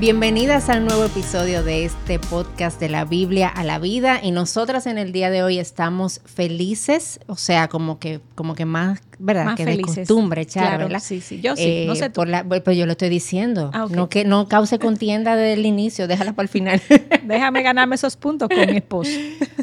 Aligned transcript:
Bienvenidas 0.00 0.68
al 0.68 0.84
nuevo 0.84 1.06
episodio 1.06 1.64
de 1.64 1.84
este 1.84 2.20
podcast 2.20 2.78
de 2.78 2.88
la 2.88 3.04
Biblia 3.04 3.48
a 3.48 3.64
la 3.64 3.80
vida. 3.80 4.20
Y 4.22 4.30
nosotras 4.30 4.86
en 4.86 4.96
el 4.96 5.10
día 5.10 5.28
de 5.28 5.42
hoy 5.42 5.58
estamos 5.58 6.20
felices, 6.24 7.18
o 7.26 7.34
sea, 7.34 7.66
como 7.66 7.98
que 7.98 8.20
como 8.36 8.54
que 8.54 8.64
más, 8.64 9.00
¿verdad? 9.18 9.44
Más 9.46 9.56
que 9.56 9.64
felices. 9.64 9.94
de 9.96 10.00
costumbre, 10.02 10.46
Charo, 10.46 10.66
Claro, 10.68 10.84
¿verdad? 10.84 11.00
sí, 11.00 11.20
sí. 11.20 11.40
Yo 11.40 11.56
sí, 11.56 11.84
no 11.86 11.94
sé 11.94 12.08
tú. 12.08 12.14
por 12.14 12.28
la- 12.28 12.44
pues 12.44 12.76
yo 12.76 12.86
lo 12.86 12.92
estoy 12.92 13.08
diciendo, 13.08 13.70
Ah, 13.74 13.86
no 13.90 14.08
que 14.08 14.24
no 14.24 14.48
cause 14.48 14.78
contienda 14.78 15.36
desde 15.36 15.54
el 15.54 15.66
inicio, 15.66 16.06
déjala 16.08 16.32
para 16.34 16.44
el 16.44 16.48
final. 16.48 16.80
Déjame 17.24 17.62
ganarme 17.62 17.94
esos 17.96 18.16
puntos 18.16 18.48
con 18.48 18.58
mi 18.70 18.76
esposo. 18.78 19.10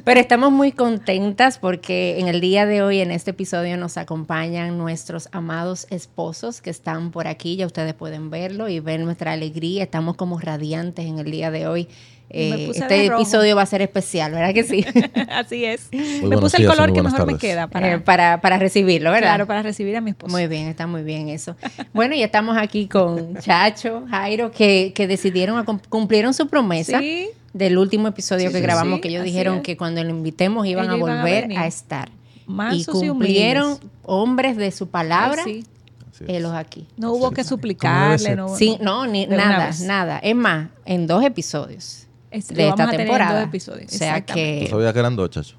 Pero 0.04 0.20
estamos 0.20 0.52
muy 0.52 0.72
contentas 0.72 1.58
porque 1.58 2.20
en 2.20 2.28
el 2.28 2.42
día 2.42 2.66
de 2.66 2.82
hoy, 2.84 3.00
en 3.00 3.12
este 3.12 3.32
episodio, 3.32 3.76
nos 3.78 3.98
acompañan 3.98 4.78
nuestros 4.78 5.30
amados 5.32 5.88
esposos 5.90 6.62
que 6.62 6.70
están 6.70 7.12
por 7.12 7.28
aquí. 7.28 7.56
Ya 7.56 7.66
ustedes 7.66 7.94
pueden 7.94 8.30
verlo 8.30 8.70
y 8.70 8.80
ver 8.80 9.00
nuestra 9.00 9.32
alegría. 9.32 9.84
Estamos 9.84 10.16
como 10.16 10.38
radiantes 10.40 11.06
en 11.06 11.18
el 11.20 11.32
día 11.32 11.50
de 11.50 11.68
hoy. 11.68 11.88
Eh, 12.30 12.72
este 12.74 13.06
episodio 13.06 13.56
va 13.56 13.62
a 13.62 13.66
ser 13.66 13.82
especial, 13.82 14.32
¿verdad 14.32 14.54
que 14.54 14.64
sí? 14.64 14.84
Así 15.30 15.64
es. 15.64 15.90
me 16.24 16.38
puse 16.38 16.58
el 16.58 16.68
color 16.68 16.92
que 16.92 17.02
mejor 17.04 17.26
me 17.26 17.38
queda 17.38 17.68
para, 17.68 17.94
Eh, 17.94 18.00
para, 18.00 18.42
para 18.42 18.58
recibirlo, 18.58 19.12
¿verdad? 19.12 19.30
claro, 19.30 19.48
para 19.48 19.62
recibir 19.62 19.96
a 19.96 20.02
mi 20.02 20.10
esposo. 20.12 20.32
Muy 20.32 20.48
bien, 20.48 20.68
está 20.68 20.88
muy 20.88 21.04
bien 21.04 21.30
eso. 21.30 21.56
Bueno, 21.94 22.16
y 22.16 22.24
estamos 22.24 22.58
aquí 22.58 22.88
con 22.88 23.36
Chacho, 23.38 24.04
Jairo, 24.10 24.52
que, 24.52 24.92
que 24.96 25.08
decidieron, 25.08 25.58
a 25.60 25.66
cum- 25.66 25.80
cumplieron 25.88 26.34
su 26.34 26.48
promesa 26.48 27.00
Sí. 27.00 27.30
del 27.54 27.78
último 27.78 28.08
episodio 28.08 28.48
Sí, 28.48 28.54
que 28.54 28.60
sí, 28.60 28.64
grabamos, 28.64 28.96
sí, 28.96 29.02
que 29.02 29.08
ellos 29.10 29.22
así 29.22 29.32
dijeron 29.32 29.58
es. 29.58 29.64
que 29.64 29.78
cuando 29.78 30.04
lo 30.04 30.10
invitemos 30.10 30.66
iban 30.68 30.86
Ellos 30.86 30.96
a 30.96 30.98
iban 30.98 31.18
a 31.18 31.22
volver 31.22 31.58
a, 31.58 31.68
estar. 31.68 32.10
y 32.10 32.52
Mansos 32.52 33.04
y 33.04 33.08
cumplieron 33.08 33.66
humildes. 33.68 33.90
hombres 34.04 34.58
de 34.58 34.72
su 34.72 34.88
palabra, 34.88 35.44
Ay, 35.46 35.62
sí. 35.64 35.68
Así 36.12 36.24
es. 36.24 36.30
helos 36.32 36.54
aquí. 36.54 36.88
No 36.98 37.12
hubo 37.12 37.30
Sí, 37.30 37.36
que 37.36 37.44
suplicarle. 37.44 38.36
No, 38.36 38.56
Sí, 38.56 38.78
no, 38.82 39.06
ni 39.06 39.28
nada, 39.28 39.70
nada. 39.84 40.18
Es 40.20 40.36
más, 40.36 40.70
en 40.86 41.08
dos 41.08 41.24
episodios 41.24 42.05
Es- 42.36 42.48
de 42.50 42.68
esta 42.68 42.76
vamos 42.76 42.82
a 42.82 42.86
tener 42.92 43.02
en 43.02 43.08
temporada. 43.08 43.40
dos 43.40 43.48
episodios. 43.50 43.94
O 43.94 43.98
sea 43.98 44.18
Exactamente. 44.18 44.60
¿Tú 44.60 44.66
que 44.66 44.72
sabías 44.72 44.94
que 44.94 45.00
eran 45.00 45.16
dos, 45.16 45.30
chacho? 45.30 45.56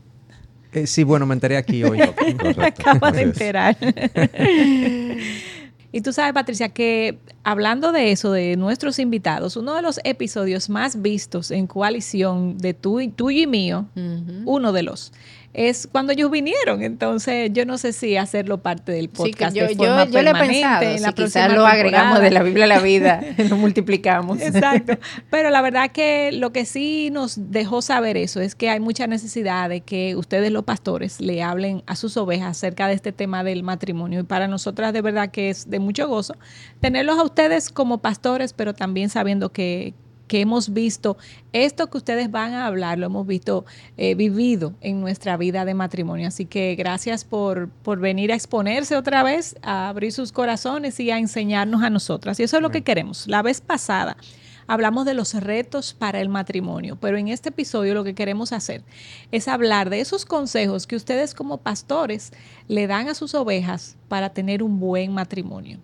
Eh, 0.72 0.86
sí, 0.86 1.05
bueno, 1.05 1.24
me 1.27 1.34
enteré 1.34 1.56
aquí 1.56 1.82
hoy. 1.84 1.98
Correcto. 2.41 2.82
Acaba 2.91 3.12
de 3.12 3.22
enterar. 3.22 3.77
y 5.92 6.00
tú 6.02 6.12
sabes, 6.12 6.34
Patricia, 6.34 6.69
que 6.69 7.19
hablando 7.44 7.92
de 7.92 8.12
eso, 8.12 8.32
de 8.32 8.56
nuestros 8.56 8.98
invitados, 8.98 9.56
uno 9.56 9.74
de 9.74 9.82
los 9.82 10.00
episodios 10.04 10.69
más 10.69 11.00
vistos 11.00 11.50
en 11.50 11.66
coalición 11.66 12.58
de 12.58 12.74
tú 12.74 13.00
y, 13.00 13.08
tuyo 13.08 13.42
y 13.42 13.47
mío, 13.47 13.86
uno 14.44 14.72
de 14.72 14.82
los, 14.82 15.12
es 15.57 15.89
cuando 15.91 16.12
ellos 16.12 16.31
vinieron. 16.31 16.83
Entonces, 16.83 17.51
yo 17.51 17.65
no 17.65 17.79
sé 17.79 17.95
si 17.95 18.19
hacerlo 18.19 18.59
parte 18.59 18.93
del 18.93 19.07
Sí, 19.07 19.33
podcast 19.33 19.57
yo, 19.57 19.67
de 19.67 19.75
yo, 19.75 19.79
forma 19.79 20.05
yo 20.05 20.23
le 20.23 20.31
he 20.31 20.35
pensado, 20.35 20.83
en 20.83 21.03
la 21.03 21.12
quizás 21.12 21.53
lo 21.53 21.67
agregamos 21.67 22.21
de 22.21 22.31
la 22.31 22.43
Biblia 22.43 22.65
a 22.65 22.69
la 22.69 22.79
vida, 22.81 23.23
lo 23.49 23.57
multiplicamos. 23.57 24.39
Exacto. 24.43 24.99
Pero 25.31 25.49
la 25.49 25.62
verdad 25.62 25.91
que 25.91 26.31
lo 26.31 26.53
que 26.53 26.67
sí 26.67 27.09
nos 27.11 27.51
dejó 27.51 27.81
saber 27.81 28.19
eso 28.19 28.43
es 28.43 28.55
que 28.55 28.69
hay 28.69 28.81
mucha 28.81 29.07
necesidad 29.07 29.71
de 29.71 29.81
que 29.81 30.15
ustedes 30.15 30.53
los 30.53 30.65
pastores 30.65 31.23
le 31.23 31.43
hablen 31.43 31.83
a 31.87 31.97
sus 31.97 32.19
ovejas 32.19 32.59
acerca 32.59 32.87
de 32.87 32.95
este 32.95 33.12
tema 33.12 33.43
del 33.43 33.62
matrimonio. 33.62 34.21
Y 34.21 34.25
para 34.25 34.49
nosotras 34.49 34.93
de 34.93 35.01
verdad 35.01 35.31
que 35.31 35.49
es 35.49 35.71
de 35.71 35.79
mucho 35.79 36.07
gozo 36.07 36.37
tenerlos 36.81 37.19
a 37.19 37.23
ustedes 37.23 37.71
como 37.71 37.99
pastores, 37.99 38.53
pero 38.53 38.75
también 38.75 39.09
sabiendo 39.09 39.51
que 39.53 39.95
que 40.27 40.41
hemos 40.41 40.72
visto 40.72 41.16
esto 41.52 41.88
que 41.88 41.98
ustedes 41.98 42.30
van 42.30 42.55
a 42.55 42.66
hablar, 42.66 42.98
lo 42.98 43.06
hemos 43.06 43.27
visto 43.27 43.64
eh, 43.96 44.14
vivido 44.14 44.74
en 44.80 45.00
nuestra 45.00 45.36
vida 45.36 45.64
de 45.64 45.74
matrimonio. 45.74 46.28
Así 46.28 46.46
que 46.46 46.74
gracias 46.74 47.24
por, 47.24 47.69
por 47.69 47.98
venir 47.98 48.32
a 48.32 48.34
exponerse 48.34 48.97
otra 48.97 49.22
vez, 49.22 49.56
a 49.62 49.88
abrir 49.88 50.12
sus 50.12 50.32
corazones 50.32 50.98
y 51.00 51.10
a 51.10 51.19
enseñarnos 51.19 51.82
a 51.82 51.91
nosotras. 51.91 52.38
Y 52.41 52.42
eso 52.42 52.56
es 52.56 52.62
lo 52.62 52.70
que 52.70 52.82
queremos. 52.82 53.26
La 53.26 53.42
vez 53.42 53.60
pasada 53.60 54.16
hablamos 54.66 55.04
de 55.04 55.15
los 55.15 55.34
retos 55.34 55.94
para 55.94 56.20
el 56.20 56.28
matrimonio, 56.28 56.97
pero 57.00 57.16
en 57.16 57.28
este 57.28 57.50
episodio 57.50 57.94
lo 57.94 58.04
que 58.04 58.15
queremos 58.15 58.53
hacer 58.53 58.82
es 59.31 59.48
hablar 59.48 59.91
de 59.91 60.00
esos 60.00 60.25
consejos 60.25 60.86
que 60.86 60.97
ustedes 60.97 61.34
como 61.34 61.59
pastores 61.59 62.32
le 62.69 62.86
dan 62.86 63.09
a 63.09 63.15
sus 63.15 63.34
ovejas 63.34 63.97
para 64.09 64.31
tener 64.31 64.62
un 64.62 64.81
buen 64.81 65.12
matrimonio. 65.12 65.78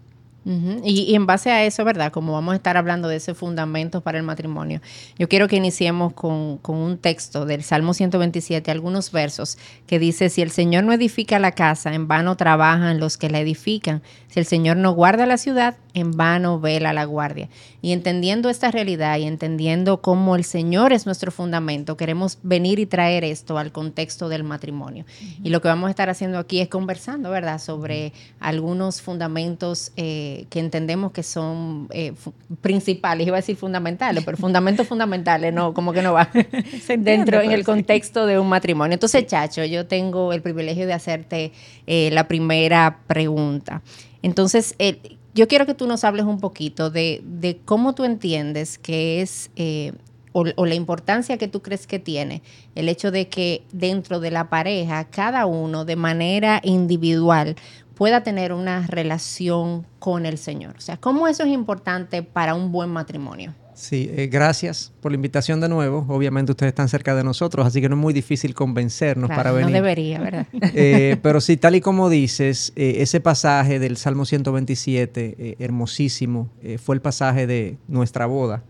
Y, 0.44 1.02
y 1.02 1.14
en 1.14 1.26
base 1.26 1.50
a 1.50 1.64
eso, 1.64 1.84
¿verdad? 1.84 2.10
Como 2.10 2.32
vamos 2.32 2.52
a 2.52 2.56
estar 2.56 2.76
hablando 2.76 3.08
de 3.08 3.16
ese 3.16 3.34
fundamento 3.34 4.00
para 4.00 4.18
el 4.18 4.24
matrimonio, 4.24 4.80
yo 5.18 5.28
quiero 5.28 5.46
que 5.48 5.56
iniciemos 5.56 6.12
con, 6.14 6.58
con 6.58 6.76
un 6.76 6.98
texto 6.98 7.46
del 7.46 7.62
Salmo 7.62 7.94
127, 7.94 8.70
algunos 8.70 9.12
versos, 9.12 9.58
que 9.86 9.98
dice, 9.98 10.28
si 10.28 10.42
el 10.42 10.50
Señor 10.50 10.84
no 10.84 10.92
edifica 10.92 11.38
la 11.38 11.52
casa, 11.52 11.94
en 11.94 12.08
vano 12.08 12.36
trabajan 12.36 12.98
los 12.98 13.16
que 13.16 13.30
la 13.30 13.40
edifican. 13.40 14.02
Si 14.28 14.40
el 14.40 14.46
Señor 14.46 14.78
no 14.78 14.92
guarda 14.92 15.26
la 15.26 15.36
ciudad, 15.36 15.76
en 15.94 16.12
vano 16.12 16.58
vela 16.58 16.92
la 16.92 17.04
guardia. 17.04 17.48
Y 17.82 17.92
entendiendo 17.92 18.48
esta 18.48 18.70
realidad 18.70 19.18
y 19.18 19.24
entendiendo 19.24 20.00
cómo 20.00 20.36
el 20.36 20.44
Señor 20.44 20.92
es 20.92 21.04
nuestro 21.04 21.30
fundamento, 21.30 21.96
queremos 21.96 22.38
venir 22.42 22.78
y 22.78 22.86
traer 22.86 23.24
esto 23.24 23.58
al 23.58 23.72
contexto 23.72 24.28
del 24.28 24.42
matrimonio. 24.42 25.04
Y 25.42 25.50
lo 25.50 25.60
que 25.60 25.68
vamos 25.68 25.88
a 25.88 25.90
estar 25.90 26.08
haciendo 26.08 26.38
aquí 26.38 26.60
es 26.60 26.68
conversando, 26.68 27.30
¿verdad?, 27.30 27.58
sobre 27.58 28.12
algunos 28.40 29.02
fundamentos 29.02 29.92
eh, 29.96 30.31
que 30.50 30.60
entendemos 30.60 31.12
que 31.12 31.22
son 31.22 31.88
eh, 31.90 32.12
principales, 32.60 33.26
iba 33.26 33.36
a 33.36 33.40
decir 33.40 33.56
fundamentales, 33.56 34.24
pero 34.24 34.36
fundamentos 34.36 34.86
fundamentales, 34.86 35.52
no, 35.52 35.74
como 35.74 35.92
que 35.92 36.02
no 36.02 36.12
va 36.12 36.28
entiende, 36.34 37.10
dentro 37.10 37.40
en 37.40 37.52
el 37.52 37.64
contexto 37.64 38.26
de 38.26 38.38
un 38.38 38.48
matrimonio. 38.48 38.94
Entonces, 38.94 39.26
Chacho, 39.26 39.64
yo 39.64 39.86
tengo 39.86 40.32
el 40.32 40.42
privilegio 40.42 40.86
de 40.86 40.92
hacerte 40.92 41.52
eh, 41.86 42.10
la 42.12 42.28
primera 42.28 42.98
pregunta. 43.06 43.82
Entonces, 44.22 44.74
eh, 44.78 45.18
yo 45.34 45.48
quiero 45.48 45.66
que 45.66 45.74
tú 45.74 45.86
nos 45.86 46.04
hables 46.04 46.26
un 46.26 46.40
poquito 46.40 46.90
de, 46.90 47.22
de 47.24 47.58
cómo 47.64 47.94
tú 47.94 48.04
entiendes 48.04 48.78
que 48.78 49.22
es, 49.22 49.50
eh, 49.56 49.92
o, 50.32 50.44
o 50.56 50.66
la 50.66 50.74
importancia 50.74 51.38
que 51.38 51.48
tú 51.48 51.62
crees 51.62 51.86
que 51.86 51.98
tiene 51.98 52.42
el 52.74 52.88
hecho 52.88 53.10
de 53.10 53.28
que 53.28 53.62
dentro 53.72 54.20
de 54.20 54.30
la 54.30 54.48
pareja, 54.48 55.04
cada 55.04 55.46
uno 55.46 55.84
de 55.84 55.96
manera 55.96 56.60
individual 56.64 57.56
pueda 58.02 58.24
tener 58.24 58.52
una 58.52 58.84
relación 58.88 59.86
con 60.00 60.26
el 60.26 60.36
Señor. 60.36 60.74
O 60.76 60.80
sea, 60.80 60.96
¿cómo 60.96 61.28
eso 61.28 61.44
es 61.44 61.50
importante 61.50 62.24
para 62.24 62.56
un 62.56 62.72
buen 62.72 62.90
matrimonio? 62.90 63.54
Sí, 63.74 64.10
eh, 64.12 64.26
gracias 64.26 64.92
por 65.00 65.12
la 65.12 65.14
invitación 65.14 65.60
de 65.60 65.68
nuevo. 65.68 66.04
Obviamente 66.08 66.50
ustedes 66.50 66.70
están 66.70 66.88
cerca 66.88 67.14
de 67.14 67.22
nosotros, 67.22 67.64
así 67.64 67.80
que 67.80 67.88
no 67.88 67.94
es 67.94 68.00
muy 68.00 68.12
difícil 68.12 68.56
convencernos 68.56 69.28
Claro, 69.28 69.38
para 69.38 69.50
no 69.50 69.56
venir. 69.58 69.74
debería, 69.74 70.18
¿verdad? 70.18 70.48
Eh, 70.74 71.16
pero 71.22 71.40
sí, 71.40 71.56
tal 71.56 71.76
y 71.76 71.80
como 71.80 72.10
dices, 72.10 72.72
eh, 72.74 72.96
ese 72.98 73.20
pasaje 73.20 73.78
del 73.78 73.96
Salmo 73.96 74.24
127, 74.24 75.36
eh, 75.38 75.56
hermosísimo, 75.60 76.50
eh, 76.60 76.78
fue 76.78 76.96
el 76.96 77.02
pasaje 77.02 77.46
de 77.46 77.78
nuestra 77.86 78.26
boda, 78.26 78.64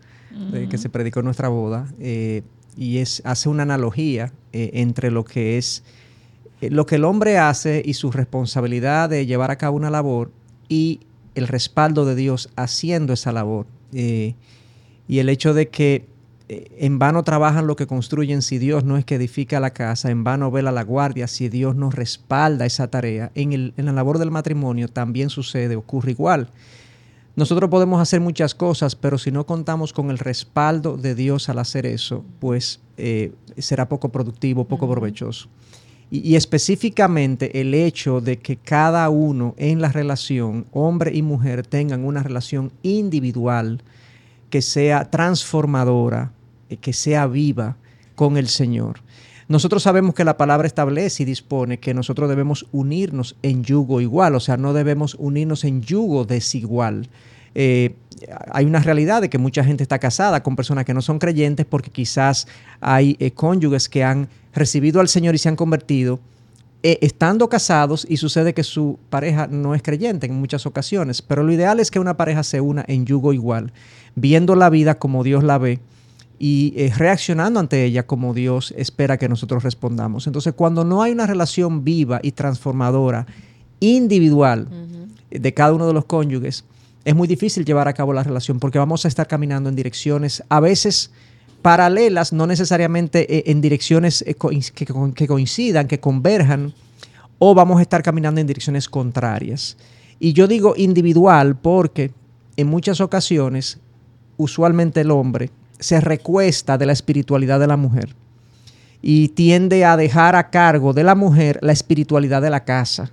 de 0.50 0.68
que 0.68 0.76
se 0.76 0.90
predicó 0.90 1.20
en 1.20 1.24
nuestra 1.24 1.48
boda, 1.48 1.86
eh, 1.98 2.42
y 2.76 2.98
es, 2.98 3.22
hace 3.24 3.48
una 3.48 3.62
analogía 3.62 4.32
eh, 4.52 4.70
entre 4.74 5.10
lo 5.10 5.24
que 5.24 5.58
es 5.58 5.80
eh, 5.80 5.92
lo 6.70 6.86
que 6.86 6.96
el 6.96 7.04
hombre 7.04 7.38
hace 7.38 7.82
y 7.84 7.94
su 7.94 8.10
responsabilidad 8.10 9.08
de 9.10 9.26
llevar 9.26 9.50
a 9.50 9.56
cabo 9.58 9.76
una 9.76 9.90
labor 9.90 10.30
y 10.68 11.00
el 11.34 11.48
respaldo 11.48 12.04
de 12.04 12.14
Dios 12.14 12.50
haciendo 12.56 13.12
esa 13.12 13.32
labor. 13.32 13.66
Eh, 13.92 14.34
y 15.08 15.18
el 15.18 15.28
hecho 15.28 15.54
de 15.54 15.68
que 15.68 16.06
eh, 16.48 16.70
en 16.78 16.98
vano 16.98 17.22
trabajan 17.22 17.66
lo 17.66 17.76
que 17.76 17.86
construyen 17.86 18.42
si 18.42 18.58
Dios 18.58 18.84
no 18.84 18.96
es 18.96 19.04
que 19.04 19.14
edifica 19.16 19.60
la 19.60 19.70
casa, 19.70 20.10
en 20.10 20.24
vano 20.24 20.50
vela 20.50 20.72
la 20.72 20.82
guardia 20.84 21.26
si 21.26 21.48
Dios 21.48 21.74
no 21.76 21.90
respalda 21.90 22.66
esa 22.66 22.88
tarea. 22.88 23.30
En, 23.34 23.52
el- 23.52 23.74
en 23.76 23.86
la 23.86 23.92
labor 23.92 24.18
del 24.18 24.30
matrimonio 24.30 24.88
también 24.88 25.30
sucede, 25.30 25.76
ocurre 25.76 26.10
igual. 26.12 26.48
Nosotros 27.34 27.70
podemos 27.70 28.00
hacer 28.00 28.20
muchas 28.20 28.54
cosas, 28.54 28.94
pero 28.94 29.16
si 29.16 29.30
no 29.30 29.46
contamos 29.46 29.94
con 29.94 30.10
el 30.10 30.18
respaldo 30.18 30.98
de 30.98 31.14
Dios 31.14 31.48
al 31.48 31.58
hacer 31.60 31.86
eso, 31.86 32.24
pues 32.40 32.80
eh, 32.98 33.32
será 33.56 33.88
poco 33.88 34.10
productivo, 34.10 34.64
poco 34.66 34.88
provechoso. 34.90 35.48
Y, 36.14 36.36
específicamente 36.36 37.58
el 37.58 37.72
hecho 37.72 38.20
de 38.20 38.38
que 38.38 38.58
cada 38.58 39.08
uno 39.08 39.54
en 39.56 39.80
la 39.80 39.88
relación, 39.88 40.66
hombre 40.70 41.10
y 41.14 41.22
mujer, 41.22 41.66
tengan 41.66 42.04
una 42.04 42.22
relación 42.22 42.70
individual 42.82 43.82
que 44.50 44.60
sea 44.60 45.10
transformadora, 45.10 46.30
eh, 46.68 46.76
que 46.76 46.92
sea 46.92 47.26
viva 47.26 47.78
con 48.14 48.36
el 48.36 48.48
Señor. 48.48 49.00
Nosotros 49.48 49.84
sabemos 49.84 50.14
que 50.14 50.24
la 50.24 50.36
palabra 50.36 50.66
establece 50.66 51.22
y 51.22 51.26
dispone 51.26 51.78
que 51.78 51.94
nosotros 51.94 52.28
debemos 52.28 52.66
unirnos 52.72 53.34
en 53.42 53.64
yugo 53.64 54.02
igual, 54.02 54.34
o 54.34 54.40
sea, 54.40 54.58
no 54.58 54.74
debemos 54.74 55.14
unirnos 55.18 55.64
en 55.64 55.80
yugo 55.80 56.26
desigual. 56.26 57.08
Eh, 57.54 57.94
hay 58.50 58.64
una 58.64 58.80
realidad 58.80 59.22
de 59.22 59.30
que 59.30 59.38
mucha 59.38 59.64
gente 59.64 59.82
está 59.82 59.98
casada 59.98 60.42
con 60.42 60.56
personas 60.56 60.84
que 60.84 60.94
no 60.94 61.02
son 61.02 61.18
creyentes 61.18 61.66
porque 61.66 61.90
quizás 61.90 62.46
hay 62.80 63.16
eh, 63.18 63.30
cónyuges 63.30 63.88
que 63.88 64.04
han 64.04 64.28
recibido 64.54 65.00
al 65.00 65.08
Señor 65.08 65.34
y 65.34 65.38
se 65.38 65.48
han 65.48 65.56
convertido 65.56 66.20
eh, 66.82 66.98
estando 67.00 67.48
casados 67.48 68.04
y 68.08 68.16
sucede 68.16 68.54
que 68.54 68.64
su 68.64 68.98
pareja 69.08 69.46
no 69.46 69.74
es 69.74 69.82
creyente 69.82 70.26
en 70.26 70.34
muchas 70.34 70.66
ocasiones, 70.66 71.22
pero 71.22 71.44
lo 71.44 71.52
ideal 71.52 71.78
es 71.78 71.90
que 71.90 72.00
una 72.00 72.16
pareja 72.16 72.42
se 72.42 72.60
una 72.60 72.84
en 72.88 73.06
yugo 73.06 73.32
igual, 73.32 73.72
viendo 74.16 74.56
la 74.56 74.68
vida 74.68 74.98
como 74.98 75.22
Dios 75.22 75.44
la 75.44 75.58
ve 75.58 75.78
y 76.40 76.74
eh, 76.76 76.92
reaccionando 76.96 77.60
ante 77.60 77.84
ella 77.84 78.04
como 78.04 78.34
Dios 78.34 78.74
espera 78.76 79.16
que 79.16 79.28
nosotros 79.28 79.62
respondamos. 79.62 80.26
Entonces, 80.26 80.54
cuando 80.54 80.84
no 80.84 81.02
hay 81.02 81.12
una 81.12 81.26
relación 81.28 81.84
viva 81.84 82.18
y 82.20 82.32
transformadora, 82.32 83.26
individual, 83.78 84.66
de 85.30 85.54
cada 85.54 85.72
uno 85.72 85.86
de 85.86 85.92
los 85.92 86.04
cónyuges, 86.04 86.64
es 87.04 87.14
muy 87.14 87.28
difícil 87.28 87.64
llevar 87.64 87.88
a 87.88 87.92
cabo 87.92 88.12
la 88.12 88.22
relación 88.22 88.58
porque 88.58 88.78
vamos 88.78 89.04
a 89.04 89.08
estar 89.08 89.26
caminando 89.26 89.68
en 89.68 89.76
direcciones 89.76 90.42
a 90.48 90.60
veces 90.60 91.10
paralelas, 91.62 92.32
no 92.32 92.46
necesariamente 92.46 93.38
eh, 93.38 93.44
en 93.50 93.60
direcciones 93.60 94.22
eh, 94.22 94.34
que 94.74 95.26
coincidan, 95.26 95.88
que 95.88 96.00
converjan, 96.00 96.74
o 97.38 97.54
vamos 97.54 97.78
a 97.78 97.82
estar 97.82 98.02
caminando 98.02 98.40
en 98.40 98.46
direcciones 98.46 98.88
contrarias. 98.88 99.76
Y 100.20 100.32
yo 100.32 100.46
digo 100.46 100.74
individual 100.76 101.56
porque 101.56 102.12
en 102.56 102.68
muchas 102.68 103.00
ocasiones, 103.00 103.78
usualmente 104.36 105.00
el 105.00 105.10
hombre 105.10 105.50
se 105.78 106.00
recuesta 106.00 106.78
de 106.78 106.86
la 106.86 106.92
espiritualidad 106.92 107.58
de 107.58 107.66
la 107.66 107.76
mujer 107.76 108.14
y 109.00 109.28
tiende 109.28 109.84
a 109.84 109.96
dejar 109.96 110.36
a 110.36 110.50
cargo 110.50 110.92
de 110.92 111.02
la 111.02 111.14
mujer 111.14 111.58
la 111.62 111.72
espiritualidad 111.72 112.40
de 112.42 112.50
la 112.50 112.64
casa. 112.64 113.10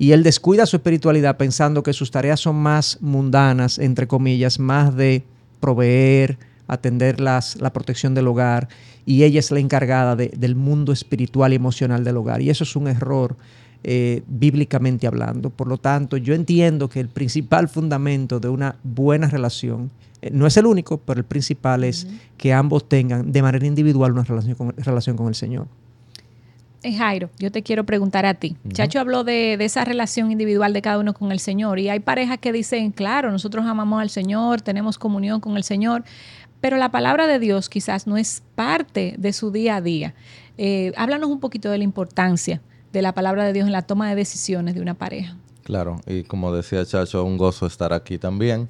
Y 0.00 0.12
él 0.12 0.22
descuida 0.22 0.64
su 0.64 0.76
espiritualidad 0.76 1.36
pensando 1.36 1.82
que 1.82 1.92
sus 1.92 2.10
tareas 2.10 2.40
son 2.40 2.56
más 2.56 2.96
mundanas, 3.02 3.78
entre 3.78 4.06
comillas, 4.06 4.58
más 4.58 4.96
de 4.96 5.24
proveer, 5.60 6.38
atender 6.66 7.20
las, 7.20 7.60
la 7.60 7.70
protección 7.70 8.14
del 8.14 8.26
hogar, 8.26 8.70
y 9.04 9.24
ella 9.24 9.40
es 9.40 9.50
la 9.50 9.60
encargada 9.60 10.16
del 10.16 10.54
mundo 10.56 10.94
espiritual 10.94 11.52
y 11.52 11.56
emocional 11.56 12.02
del 12.02 12.16
hogar. 12.16 12.40
Y 12.40 12.48
eso 12.48 12.64
es 12.64 12.74
un 12.76 12.88
error 12.88 13.36
eh, 13.84 14.22
bíblicamente 14.26 15.06
hablando. 15.06 15.50
Por 15.50 15.68
lo 15.68 15.76
tanto, 15.76 16.16
yo 16.16 16.32
entiendo 16.32 16.88
que 16.88 17.00
el 17.00 17.08
principal 17.08 17.68
fundamento 17.68 18.40
de 18.40 18.48
una 18.48 18.76
buena 18.82 19.28
relación 19.28 19.90
eh, 20.22 20.30
no 20.32 20.46
es 20.46 20.56
el 20.56 20.64
único, 20.64 20.96
pero 20.96 21.20
el 21.20 21.26
principal 21.26 21.84
es 21.84 22.06
que 22.38 22.54
ambos 22.54 22.88
tengan 22.88 23.32
de 23.32 23.42
manera 23.42 23.66
individual 23.66 24.12
una 24.12 24.24
relación 24.24 24.54
con, 24.54 24.74
relación 24.78 25.18
con 25.18 25.28
el 25.28 25.34
Señor. 25.34 25.66
Jairo, 26.82 27.28
yo 27.38 27.52
te 27.52 27.62
quiero 27.62 27.84
preguntar 27.84 28.24
a 28.24 28.34
ti. 28.34 28.56
Chacho 28.72 29.00
habló 29.00 29.22
de, 29.24 29.54
esa 29.60 29.84
relación 29.84 30.30
individual 30.30 30.72
de 30.72 30.80
cada 30.80 30.98
uno 30.98 31.12
con 31.12 31.30
el 31.30 31.38
Señor 31.38 31.78
y 31.78 31.88
hay 31.88 32.00
parejas 32.00 32.38
que 32.38 32.52
dicen, 32.52 32.90
claro, 32.90 33.30
nosotros 33.30 33.66
amamos 33.66 34.00
al 34.00 34.08
Señor, 34.08 34.62
tenemos 34.62 34.98
comunión 34.98 35.40
con 35.40 35.56
el 35.56 35.64
Señor, 35.64 36.04
pero 36.60 36.76
la 36.76 36.90
palabra 36.90 37.26
de 37.26 37.38
Dios 37.38 37.68
quizás 37.68 38.06
no 38.06 38.16
es 38.16 38.42
parte 38.54 39.14
de 39.18 39.32
su 39.32 39.50
día 39.50 39.76
a 39.76 39.80
día. 39.80 40.14
Eh, 40.56 40.92
háblanos 40.96 41.28
un 41.30 41.40
poquito 41.40 41.70
de 41.70 41.78
la 41.78 41.84
importancia 41.84 42.60
de 42.92 43.02
la 43.02 43.14
palabra 43.14 43.44
de 43.44 43.52
Dios 43.52 43.66
en 43.66 43.72
la 43.72 43.82
toma 43.82 44.08
de 44.08 44.16
decisiones 44.16 44.74
de 44.74 44.80
una 44.80 44.94
pareja. 44.94 45.36
Claro, 45.62 46.00
y 46.06 46.24
como 46.24 46.52
decía 46.52 46.84
Chacho, 46.84 47.24
un 47.24 47.36
gozo 47.36 47.66
estar 47.66 47.92
aquí 47.92 48.18
también 48.18 48.68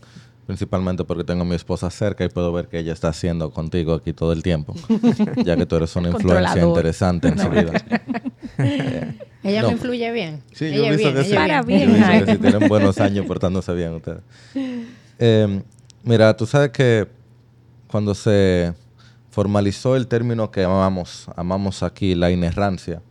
principalmente 0.50 1.04
porque 1.04 1.22
tengo 1.22 1.42
a 1.42 1.44
mi 1.44 1.54
esposa 1.54 1.88
cerca 1.92 2.24
y 2.24 2.28
puedo 2.28 2.52
ver 2.52 2.66
que 2.66 2.80
ella 2.80 2.92
está 2.92 3.06
haciendo 3.06 3.52
contigo 3.52 3.94
aquí 3.94 4.12
todo 4.12 4.32
el 4.32 4.42
tiempo, 4.42 4.74
ya 5.44 5.56
que 5.56 5.64
tú 5.64 5.76
eres 5.76 5.94
una 5.94 6.08
influencia 6.08 6.60
interesante 6.60 7.28
en 7.28 7.38
su 7.38 7.48
vida. 7.48 7.72
ella 9.44 9.62
me 9.62 9.70
influye 9.70 10.10
bien. 10.10 10.42
Sí, 10.52 10.72
yo 10.72 10.86
he 10.86 10.96
visto 10.96 11.14
que 11.14 11.22
sí. 11.22 11.34
Para 11.34 11.62
bien. 11.62 11.94
que 12.26 12.36
tienen 12.36 12.68
buenos 12.68 12.98
años 12.98 13.26
portándose 13.26 13.72
bien 13.74 13.94
ustedes. 13.94 14.22
Eh, 15.20 15.62
mira, 16.02 16.36
tú 16.36 16.46
sabes 16.46 16.70
que 16.70 17.06
cuando 17.86 18.12
se 18.16 18.74
formalizó 19.30 19.94
el 19.94 20.08
término 20.08 20.50
que 20.50 20.64
amamos, 20.64 21.28
amamos 21.36 21.84
aquí, 21.84 22.16
la 22.16 22.32
inerrancia, 22.32 23.02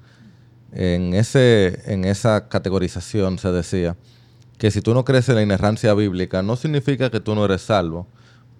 en, 0.73 1.13
ese, 1.13 1.79
en 1.85 2.03
esa 2.03 2.49
categorización 2.49 3.39
se 3.39 3.49
decía 3.53 3.95
que 4.59 4.71
si 4.71 4.81
tú 4.81 4.93
no 4.93 5.05
crees 5.05 5.27
en 5.29 5.35
la 5.35 5.41
inerrancia 5.41 5.93
bíblica, 5.93 6.43
no 6.43 6.57
significa 6.57 7.09
que 7.09 7.21
tú 7.21 7.33
no 7.33 7.45
eres 7.45 7.61
salvo, 7.61 8.05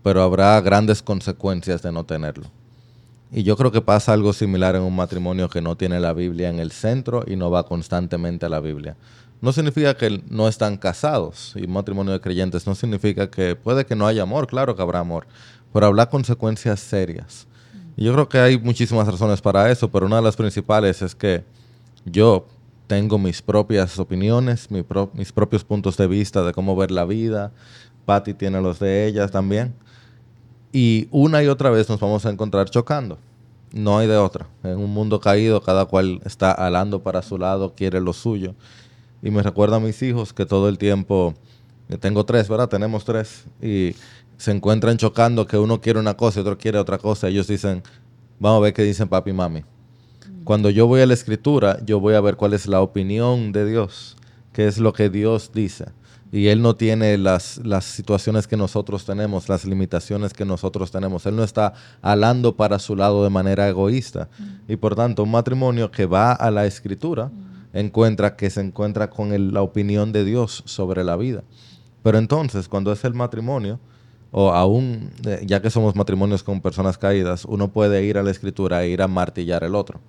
pero 0.02 0.24
habrá 0.24 0.60
grandes 0.62 1.04
consecuencias 1.04 1.82
de 1.82 1.92
no 1.92 2.06
tenerlo. 2.06 2.46
Y 3.32 3.44
yo 3.44 3.58
creo 3.58 3.72
que 3.72 3.82
pasa 3.82 4.14
algo 4.14 4.32
similar 4.32 4.76
en 4.78 4.82
un 4.82 4.96
matrimonio 4.96 5.50
que 5.50 5.62
no 5.62 5.76
tiene 5.76 6.00
la 6.00 6.14
Biblia 6.14 6.50
en 6.50 6.60
el 6.60 6.72
centro 6.72 7.26
y 7.28 7.36
no 7.36 7.52
va 7.52 7.66
constantemente 7.66 8.46
a 8.46 8.50
la 8.50 8.62
Biblia. 8.62 8.96
No 9.42 9.52
significa 9.52 9.96
que 9.96 10.24
no 10.30 10.48
están 10.48 10.78
casados 10.78 11.54
y 11.56 11.68
matrimonio 11.68 12.14
de 12.14 12.22
creyentes 12.22 12.66
no 12.66 12.76
significa 12.76 13.30
que 13.30 13.58
puede 13.58 13.86
que 13.86 13.96
no 13.96 14.08
haya 14.08 14.24
amor, 14.24 14.48
claro 14.48 14.76
que 14.78 14.82
habrá 14.82 15.00
amor, 15.00 15.28
pero 15.74 15.86
habrá 15.86 16.10
consecuencias 16.10 16.80
serias. 16.80 17.46
Y 17.98 18.06
yo 18.06 18.14
creo 18.14 18.30
que 18.30 18.40
hay 18.40 18.58
muchísimas 18.58 19.06
razones 19.06 19.42
para 19.42 19.70
eso, 19.70 19.92
pero 19.92 20.06
una 20.06 20.16
de 20.16 20.22
las 20.22 20.38
principales 20.38 21.02
es 21.02 21.14
que 21.14 21.44
yo 22.06 22.48
tengo 22.90 23.20
mis 23.20 23.44
propias 23.44 24.00
opiniones, 24.00 24.68
mis 24.72 25.32
propios 25.32 25.64
puntos 25.64 25.96
de 25.96 26.08
vista 26.08 26.42
de 26.42 26.54
cómo 26.54 26.76
ver 26.76 26.90
la 26.90 27.06
vida. 27.06 27.52
Patty 28.06 28.34
tiene 28.34 28.60
los 28.62 28.80
de 28.80 29.06
ellas 29.06 29.30
también. 29.30 29.76
Y 30.74 31.08
una 31.12 31.44
y 31.44 31.48
otra 31.48 31.70
vez 31.70 31.88
nos 31.88 32.00
vamos 32.00 32.26
a 32.26 32.32
encontrar 32.32 32.68
chocando. 32.72 33.20
No 33.72 34.00
hay 34.00 34.08
de 34.08 34.18
otra. 34.18 34.48
En 34.64 34.80
un 34.80 34.92
mundo 34.92 35.20
caído, 35.20 35.62
cada 35.62 35.86
cual 35.86 36.20
está 36.26 36.52
alando 36.52 37.04
para 37.04 37.22
su 37.22 37.38
lado, 37.38 37.76
quiere 37.76 38.02
lo 38.02 38.12
suyo. 38.12 38.56
Y 39.22 39.30
me 39.30 39.44
recuerda 39.44 39.76
a 39.76 39.80
mis 39.80 40.02
hijos 40.02 40.34
que 40.34 40.48
todo 40.48 40.68
el 40.68 40.80
tiempo, 40.80 41.36
tengo 42.00 42.26
tres, 42.26 42.50
¿verdad? 42.50 42.70
Tenemos 42.70 43.06
tres. 43.06 43.46
Y 43.62 43.96
se 44.38 44.50
encuentran 44.50 44.98
chocando 44.98 45.46
que 45.46 45.60
uno 45.60 45.80
quiere 45.80 46.00
una 46.00 46.18
cosa 46.18 46.40
y 46.40 46.42
otro 46.42 46.58
quiere 46.58 46.80
otra 46.80 46.98
cosa. 46.98 47.28
Ellos 47.28 47.46
dicen, 47.46 47.84
vamos 48.40 48.58
a 48.58 48.64
ver 48.64 48.74
qué 48.74 48.82
dicen 48.82 49.08
papi 49.08 49.30
y 49.30 49.34
mami. 49.34 49.64
Cuando 50.50 50.72
yo 50.72 50.88
voy 50.88 51.02
a 51.02 51.06
la 51.06 51.14
escritura, 51.14 51.78
yo 51.86 52.00
voy 52.00 52.16
a 52.16 52.22
ver 52.22 52.36
cuál 52.36 52.56
es 52.56 52.66
la 52.66 52.82
opinión 52.82 53.52
de 53.52 53.68
Dios, 53.68 54.18
qué 54.52 54.68
es 54.68 54.80
lo 54.80 54.94
que 54.94 55.12
Dios 55.12 55.52
dice. 55.54 55.90
Y 56.32 56.48
Él 56.48 56.64
no 56.64 56.76
tiene 56.76 57.20
las, 57.20 57.62
las 57.64 57.86
situaciones 57.86 58.48
que 58.48 58.58
nosotros 58.58 59.06
tenemos, 59.06 59.48
las 59.48 59.64
limitaciones 59.66 60.34
que 60.34 60.46
nosotros 60.46 60.90
tenemos. 60.90 61.28
Él 61.28 61.36
no 61.36 61.44
está 61.44 61.74
alando 62.02 62.56
para 62.56 62.80
su 62.80 62.96
lado 62.96 63.24
de 63.24 63.30
manera 63.30 63.70
egoísta. 63.70 64.28
Y 64.68 64.76
por 64.78 64.96
tanto, 64.96 65.22
un 65.22 65.30
matrimonio 65.30 65.92
que 65.92 66.08
va 66.08 66.32
a 66.32 66.50
la 66.50 66.66
escritura 66.66 67.30
encuentra 67.72 68.36
que 68.36 68.50
se 68.50 68.62
encuentra 68.62 69.12
con 69.12 69.54
la 69.54 69.62
opinión 69.62 70.12
de 70.12 70.26
Dios 70.26 70.64
sobre 70.66 71.04
la 71.04 71.16
vida. 71.16 71.44
Pero 72.02 72.18
entonces, 72.18 72.68
cuando 72.68 72.92
es 72.92 73.04
el 73.06 73.14
matrimonio, 73.14 73.80
o 74.32 74.52
aún, 74.52 75.12
eh, 75.28 75.44
ya 75.46 75.62
que 75.62 75.70
somos 75.70 75.96
matrimonios 75.96 76.42
con 76.42 76.60
personas 76.60 76.98
caídas, 76.98 77.46
uno 77.46 77.68
puede 77.68 78.04
ir 78.04 78.18
a 78.18 78.24
la 78.24 78.32
escritura 78.32 78.84
e 78.84 78.90
ir 78.90 79.04
a 79.04 79.08
martillar 79.08 79.64
el 79.64 79.76
otro. 79.76 80.02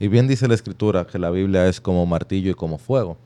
Y 0.00 0.08
bien 0.08 0.26
dice 0.26 0.48
la 0.48 0.54
escritura 0.54 1.06
que 1.06 1.18
la 1.18 1.30
Biblia 1.30 1.68
es 1.68 1.80
como 1.80 2.06
martillo 2.06 2.50
y 2.50 2.54
como 2.54 2.78
fuego. 2.78 3.18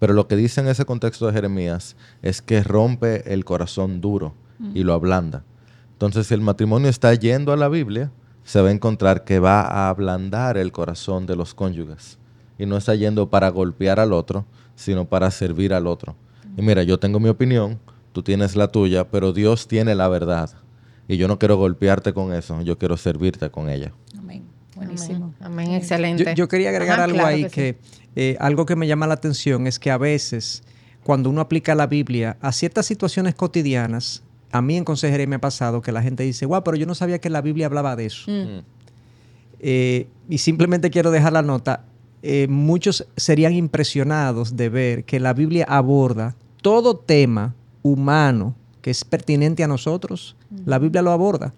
Pero 0.00 0.12
lo 0.12 0.26
que 0.26 0.36
dice 0.36 0.60
en 0.60 0.66
ese 0.66 0.84
contexto 0.84 1.26
de 1.26 1.32
Jeremías 1.32 1.96
es 2.20 2.42
que 2.42 2.62
rompe 2.62 3.32
el 3.32 3.44
corazón 3.44 4.00
duro 4.00 4.34
y 4.74 4.82
lo 4.82 4.92
ablanda. 4.92 5.44
Entonces, 5.92 6.26
si 6.26 6.34
el 6.34 6.40
matrimonio 6.40 6.90
está 6.90 7.14
yendo 7.14 7.52
a 7.52 7.56
la 7.56 7.68
Biblia, 7.68 8.10
se 8.42 8.60
va 8.60 8.68
a 8.68 8.72
encontrar 8.72 9.24
que 9.24 9.38
va 9.38 9.62
a 9.62 9.88
ablandar 9.88 10.58
el 10.58 10.72
corazón 10.72 11.26
de 11.26 11.36
los 11.36 11.54
cónyuges. 11.54 12.18
Y 12.58 12.66
no 12.66 12.76
está 12.76 12.94
yendo 12.94 13.30
para 13.30 13.48
golpear 13.48 14.00
al 14.00 14.12
otro, 14.12 14.44
sino 14.74 15.06
para 15.06 15.30
servir 15.30 15.72
al 15.72 15.86
otro. 15.86 16.16
Y 16.56 16.62
mira, 16.62 16.82
yo 16.82 16.98
tengo 16.98 17.20
mi 17.20 17.28
opinión, 17.28 17.78
tú 18.12 18.22
tienes 18.22 18.56
la 18.56 18.68
tuya, 18.68 19.08
pero 19.08 19.32
Dios 19.32 19.68
tiene 19.68 19.94
la 19.94 20.08
verdad. 20.08 20.50
Y 21.06 21.18
yo 21.18 21.28
no 21.28 21.38
quiero 21.38 21.56
golpearte 21.56 22.12
con 22.12 22.32
eso, 22.32 22.60
yo 22.62 22.78
quiero 22.78 22.96
servirte 22.96 23.48
con 23.50 23.68
ella. 23.70 23.92
Buenísimo. 24.76 25.34
Amén, 25.40 25.72
excelente. 25.72 26.34
Yo, 26.34 26.48
quería 26.48 26.68
agregar 26.68 27.00
algo 27.00 27.24
ahí 27.24 27.48
que, 27.48 27.76
eh, 28.14 28.36
algo 28.38 28.66
que 28.66 28.76
me 28.76 28.86
llama 28.86 29.06
la 29.06 29.14
atención 29.14 29.66
es 29.66 29.78
que 29.78 29.90
a 29.90 29.98
veces 29.98 30.62
cuando 31.02 31.30
uno 31.30 31.40
aplica 31.40 31.74
la 31.74 31.86
Biblia 31.86 32.36
a 32.40 32.52
ciertas 32.52 32.86
situaciones 32.86 33.34
cotidianas, 33.34 34.22
a 34.52 34.60
mí 34.60 34.76
en 34.76 34.84
consejería 34.84 35.26
me 35.26 35.36
ha 35.36 35.40
pasado 35.40 35.80
que 35.80 35.92
la 35.92 36.02
gente 36.02 36.22
dice, 36.22 36.46
guau, 36.46 36.62
pero 36.62 36.76
yo 36.76 36.86
no 36.86 36.94
sabía 36.94 37.18
que 37.18 37.30
la 37.30 37.40
Biblia 37.40 37.66
hablaba 37.66 37.96
de 37.96 38.06
eso. 38.06 38.30
Mm. 38.30 38.58
Mm. 38.58 38.62
Eh, 39.60 40.06
y 40.28 40.38
simplemente 40.38 40.90
quiero 40.90 41.10
dejar 41.10 41.32
la 41.32 41.42
nota, 41.42 41.84
eh, 42.22 42.46
muchos 42.48 43.06
serían 43.16 43.52
impresionados 43.52 44.56
de 44.56 44.68
ver 44.68 45.04
que 45.04 45.20
la 45.20 45.32
Biblia 45.32 45.64
aborda 45.68 46.34
todo 46.60 46.96
tema 46.96 47.54
humano 47.82 48.54
que 48.82 48.90
es 48.90 49.04
pertinente 49.04 49.64
a 49.64 49.68
nosotros, 49.68 50.36
la 50.64 50.78
Biblia 50.78 51.02
lo 51.02 51.10
aborda. 51.10 51.54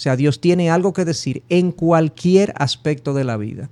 O 0.00 0.02
sea, 0.02 0.16
Dios 0.16 0.40
tiene 0.40 0.70
algo 0.70 0.94
que 0.94 1.04
decir 1.04 1.42
en 1.50 1.72
cualquier 1.72 2.54
aspecto 2.56 3.12
de 3.12 3.22
la 3.22 3.36
vida. 3.36 3.68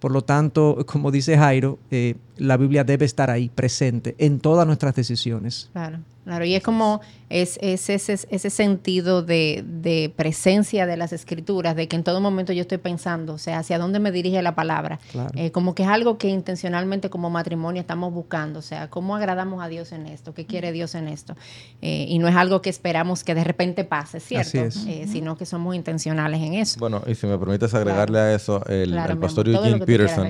Por 0.00 0.10
lo 0.10 0.22
tanto, 0.22 0.84
como 0.86 1.12
dice 1.12 1.38
Jairo, 1.38 1.78
eh, 1.92 2.16
la 2.40 2.56
Biblia 2.56 2.84
debe 2.84 3.04
estar 3.04 3.30
ahí 3.30 3.48
presente 3.48 4.16
en 4.18 4.40
todas 4.40 4.66
nuestras 4.66 4.94
decisiones. 4.94 5.68
Claro. 5.72 5.98
Claro, 6.24 6.44
y 6.44 6.54
es 6.54 6.62
como 6.62 7.00
es, 7.30 7.58
ese, 7.62 7.94
ese 7.94 8.50
sentido 8.50 9.22
de, 9.22 10.12
presencia 10.16 10.86
de 10.86 10.96
las 10.96 11.12
escrituras, 11.12 11.74
de 11.74 11.88
que 11.88 11.96
en 11.96 12.04
todo 12.04 12.20
momento 12.20 12.52
yo 12.52 12.60
estoy 12.60 12.78
pensando, 12.78 13.34
o 13.34 13.38
sea, 13.38 13.58
hacia 13.58 13.78
dónde 13.78 14.00
me 14.00 14.12
dirige 14.12 14.42
la 14.42 14.54
palabra. 14.54 15.00
Eh, 15.34 15.50
como 15.50 15.74
que 15.74 15.82
es 15.82 15.88
algo 15.88 16.18
que 16.18 16.28
intencionalmente 16.28 17.08
como 17.08 17.30
matrimonio 17.30 17.80
estamos 17.80 18.12
buscando, 18.12 18.58
o 18.58 18.62
sea, 18.62 18.90
cómo 18.90 19.16
agradamos 19.16 19.60
a 19.60 19.68
Dios 19.68 19.92
en 19.92 20.06
esto, 20.06 20.34
qué 20.34 20.44
quiere 20.44 20.72
Dios 20.72 20.94
en 20.94 21.08
esto. 21.08 21.36
Eh, 21.80 22.06
y 22.08 22.18
no 22.18 22.28
es 22.28 22.36
algo 22.36 22.60
que 22.60 22.70
esperamos 22.70 23.24
que 23.24 23.34
de 23.34 23.42
repente 23.42 23.84
pase, 23.84 24.20
¿cierto? 24.20 24.58
Eh, 24.86 25.06
sino 25.10 25.36
que 25.36 25.46
somos 25.46 25.74
intencionales 25.74 26.40
en 26.42 26.54
eso. 26.54 26.78
Bueno, 26.78 27.02
y 27.06 27.14
si 27.14 27.26
me 27.26 27.38
permites 27.38 27.72
agregarle 27.74 28.18
a 28.18 28.34
eso, 28.34 28.64
el, 28.66 28.94
pastor 29.18 29.48
Eugene 29.48 29.84
Peterson. 29.84 30.28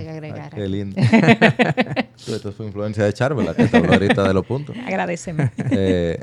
qué 0.54 0.68
lindo. 0.68 0.96
Esto 2.26 2.52
fue 2.52 2.66
influencia 2.66 3.04
de 3.04 3.12
Charvel, 3.12 3.54
que 3.54 3.76
habló 3.76 3.92
ahorita 3.92 4.26
de 4.26 4.34
los 4.34 4.46
puntos. 4.46 4.76
Agradeceme. 4.86 5.52
Eh, 5.70 6.20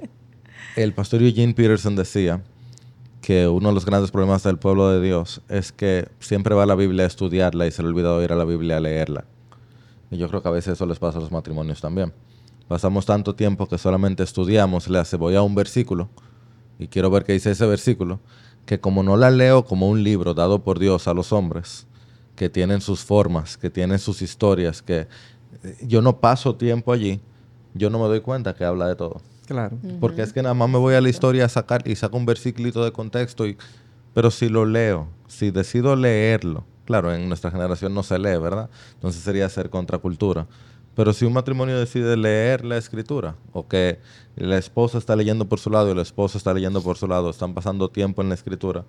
el 0.75 0.93
pastor 0.93 1.21
Eugene 1.23 1.53
Peterson 1.53 1.95
decía 1.95 2.41
que 3.21 3.47
uno 3.47 3.69
de 3.69 3.75
los 3.75 3.85
grandes 3.85 4.11
problemas 4.11 4.43
del 4.43 4.57
pueblo 4.57 4.89
de 4.89 5.05
Dios 5.05 5.41
es 5.49 5.71
que 5.71 6.07
siempre 6.19 6.55
va 6.55 6.63
a 6.63 6.65
la 6.65 6.75
Biblia 6.75 7.03
a 7.03 7.07
estudiarla 7.07 7.67
y 7.67 7.71
se 7.71 7.81
le 7.81 7.89
olvida 7.89 8.23
ir 8.23 8.31
a 8.31 8.35
la 8.35 8.45
Biblia 8.45 8.77
a 8.77 8.79
leerla. 8.79 9.25
Y 10.11 10.17
yo 10.17 10.29
creo 10.29 10.41
que 10.41 10.47
a 10.47 10.51
veces 10.51 10.73
eso 10.73 10.85
les 10.85 10.99
pasa 10.99 11.17
a 11.17 11.21
los 11.21 11.31
matrimonios 11.31 11.81
también. 11.81 12.13
pasamos 12.67 13.05
tanto 13.05 13.35
tiempo 13.35 13.67
que 13.67 13.77
solamente 13.77 14.23
estudiamos, 14.23 14.89
le 14.89 14.99
hace, 14.99 15.17
voy 15.17 15.35
a 15.35 15.41
un 15.41 15.55
versículo 15.55 16.09
y 16.79 16.87
quiero 16.87 17.09
ver 17.09 17.23
qué 17.23 17.33
dice 17.33 17.51
ese 17.51 17.65
versículo, 17.65 18.19
que 18.65 18.79
como 18.79 19.03
no 19.03 19.17
la 19.17 19.31
leo 19.31 19.65
como 19.65 19.89
un 19.89 20.03
libro 20.03 20.33
dado 20.33 20.63
por 20.63 20.79
Dios 20.79 21.07
a 21.07 21.13
los 21.13 21.31
hombres, 21.33 21.87
que 22.35 22.49
tienen 22.49 22.81
sus 22.81 23.03
formas, 23.03 23.57
que 23.57 23.69
tienen 23.69 23.97
sus 23.97 24.21
historias, 24.21 24.81
que 24.81 25.07
yo 25.81 26.01
no 26.01 26.19
paso 26.19 26.55
tiempo 26.55 26.93
allí, 26.93 27.19
yo 27.73 27.89
no 27.89 27.99
me 27.99 28.05
doy 28.05 28.21
cuenta 28.21 28.55
que 28.55 28.63
habla 28.63 28.87
de 28.87 28.95
todo. 28.95 29.21
Claro. 29.45 29.77
Porque 29.99 30.21
es 30.21 30.33
que 30.33 30.41
nada 30.41 30.53
más 30.53 30.69
me 30.69 30.77
voy 30.77 30.95
a 30.95 31.01
la 31.01 31.09
historia 31.09 31.45
a 31.45 31.49
sacar 31.49 31.87
y 31.87 31.95
saco 31.95 32.17
un 32.17 32.25
versículo 32.25 32.83
de 32.83 32.91
contexto, 32.91 33.47
y, 33.47 33.57
pero 34.13 34.29
si 34.29 34.49
lo 34.49 34.65
leo, 34.65 35.07
si 35.27 35.51
decido 35.51 35.95
leerlo, 35.95 36.65
claro, 36.85 37.13
en 37.13 37.27
nuestra 37.27 37.51
generación 37.51 37.93
no 37.93 38.03
se 38.03 38.19
lee, 38.19 38.37
¿verdad? 38.37 38.69
Entonces 38.95 39.21
sería 39.21 39.47
ser 39.49 39.69
contracultura. 39.69 40.47
Pero 40.95 41.13
si 41.13 41.25
un 41.25 41.33
matrimonio 41.33 41.77
decide 41.77 42.17
leer 42.17 42.65
la 42.65 42.75
escritura, 42.75 43.35
o 43.53 43.67
que 43.67 43.99
la 44.35 44.57
esposa 44.57 44.97
está 44.97 45.15
leyendo 45.15 45.47
por 45.47 45.59
su 45.59 45.69
lado 45.69 45.89
y 45.89 45.91
el 45.91 45.99
esposo 45.99 46.39
está 46.39 46.53
leyendo 46.53 46.81
por 46.81 46.97
su 46.97 47.07
lado, 47.07 47.29
están 47.29 47.53
pasando 47.53 47.89
tiempo 47.89 48.23
en 48.23 48.29
la 48.29 48.35
escritura, 48.35 48.83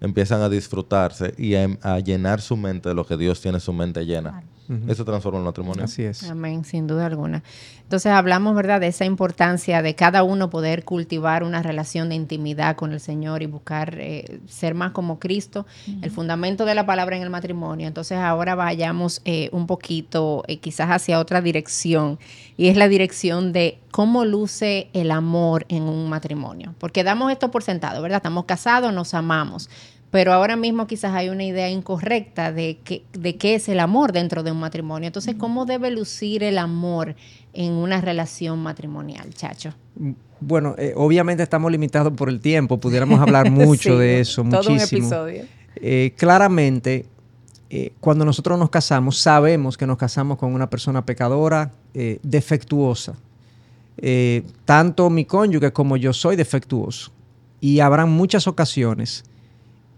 empiezan 0.00 0.40
a 0.40 0.48
disfrutarse 0.48 1.34
y 1.36 1.56
a, 1.56 1.98
llenar 1.98 2.40
su 2.40 2.56
mente 2.56 2.90
de 2.90 2.94
lo 2.94 3.04
que 3.04 3.16
Dios 3.16 3.40
tiene 3.40 3.58
su 3.58 3.72
mente 3.72 4.06
llena. 4.06 4.44
Eso 4.86 5.04
transforma 5.04 5.38
el 5.38 5.44
matrimonio. 5.46 5.84
Así 5.84 6.02
es. 6.02 6.28
Amén, 6.28 6.64
sin 6.64 6.86
duda 6.86 7.06
alguna. 7.06 7.42
Entonces 7.82 8.12
hablamos, 8.12 8.54
¿verdad?, 8.54 8.80
de 8.80 8.88
esa 8.88 9.06
importancia 9.06 9.80
de 9.80 9.94
cada 9.94 10.22
uno 10.22 10.50
poder 10.50 10.84
cultivar 10.84 11.42
una 11.42 11.62
relación 11.62 12.10
de 12.10 12.16
intimidad 12.16 12.76
con 12.76 12.92
el 12.92 13.00
Señor 13.00 13.42
y 13.42 13.46
buscar 13.46 13.96
eh, 13.98 14.40
ser 14.46 14.74
más 14.74 14.92
como 14.92 15.18
Cristo, 15.18 15.64
el 16.02 16.10
fundamento 16.10 16.66
de 16.66 16.74
la 16.74 16.84
palabra 16.84 17.16
en 17.16 17.22
el 17.22 17.30
matrimonio. 17.30 17.86
Entonces 17.86 18.18
ahora 18.18 18.54
vayamos 18.54 19.22
eh, 19.24 19.48
un 19.52 19.66
poquito 19.66 20.44
eh, 20.48 20.58
quizás 20.58 20.90
hacia 20.90 21.18
otra 21.18 21.40
dirección 21.40 22.18
y 22.58 22.68
es 22.68 22.76
la 22.76 22.88
dirección 22.88 23.54
de 23.54 23.78
cómo 23.90 24.26
luce 24.26 24.90
el 24.92 25.10
amor 25.10 25.64
en 25.70 25.84
un 25.84 26.10
matrimonio. 26.10 26.74
Porque 26.78 27.04
damos 27.04 27.32
esto 27.32 27.50
por 27.50 27.62
sentado, 27.62 28.02
¿verdad? 28.02 28.18
Estamos 28.18 28.44
casados, 28.44 28.92
nos 28.92 29.14
amamos 29.14 29.70
pero 30.10 30.32
ahora 30.32 30.56
mismo 30.56 30.86
quizás 30.86 31.14
hay 31.14 31.28
una 31.28 31.44
idea 31.44 31.68
incorrecta 31.68 32.52
de, 32.52 32.78
que, 32.82 33.02
de 33.12 33.36
qué 33.36 33.54
es 33.54 33.68
el 33.68 33.78
amor 33.78 34.12
dentro 34.12 34.42
de 34.42 34.52
un 34.52 34.60
matrimonio. 34.60 35.08
Entonces, 35.08 35.34
¿cómo 35.36 35.66
debe 35.66 35.90
lucir 35.90 36.42
el 36.42 36.56
amor 36.58 37.14
en 37.52 37.72
una 37.72 38.00
relación 38.00 38.58
matrimonial, 38.60 39.34
Chacho? 39.34 39.74
Bueno, 40.40 40.74
eh, 40.78 40.94
obviamente 40.96 41.42
estamos 41.42 41.70
limitados 41.70 42.12
por 42.14 42.28
el 42.28 42.40
tiempo, 42.40 42.78
pudiéramos 42.78 43.20
hablar 43.20 43.50
mucho 43.50 43.98
de 43.98 44.20
eso, 44.20 44.44
todo 44.44 44.70
un 44.70 44.80
episodio. 44.80 45.44
Eh, 45.76 46.14
claramente, 46.16 47.04
eh, 47.68 47.92
cuando 48.00 48.24
nosotros 48.24 48.58
nos 48.58 48.70
casamos, 48.70 49.18
sabemos 49.18 49.76
que 49.76 49.86
nos 49.86 49.98
casamos 49.98 50.38
con 50.38 50.54
una 50.54 50.70
persona 50.70 51.04
pecadora, 51.04 51.72
defectuosa. 52.22 53.14
tanto 54.64 55.10
mi 55.10 55.24
cónyuge 55.24 55.72
como 55.72 55.96
yo 55.96 56.12
soy 56.12 56.36
defectuoso. 56.36 57.10
Y 57.60 57.80
habrán 57.80 58.10
muchas 58.10 58.46
ocasiones 58.46 59.24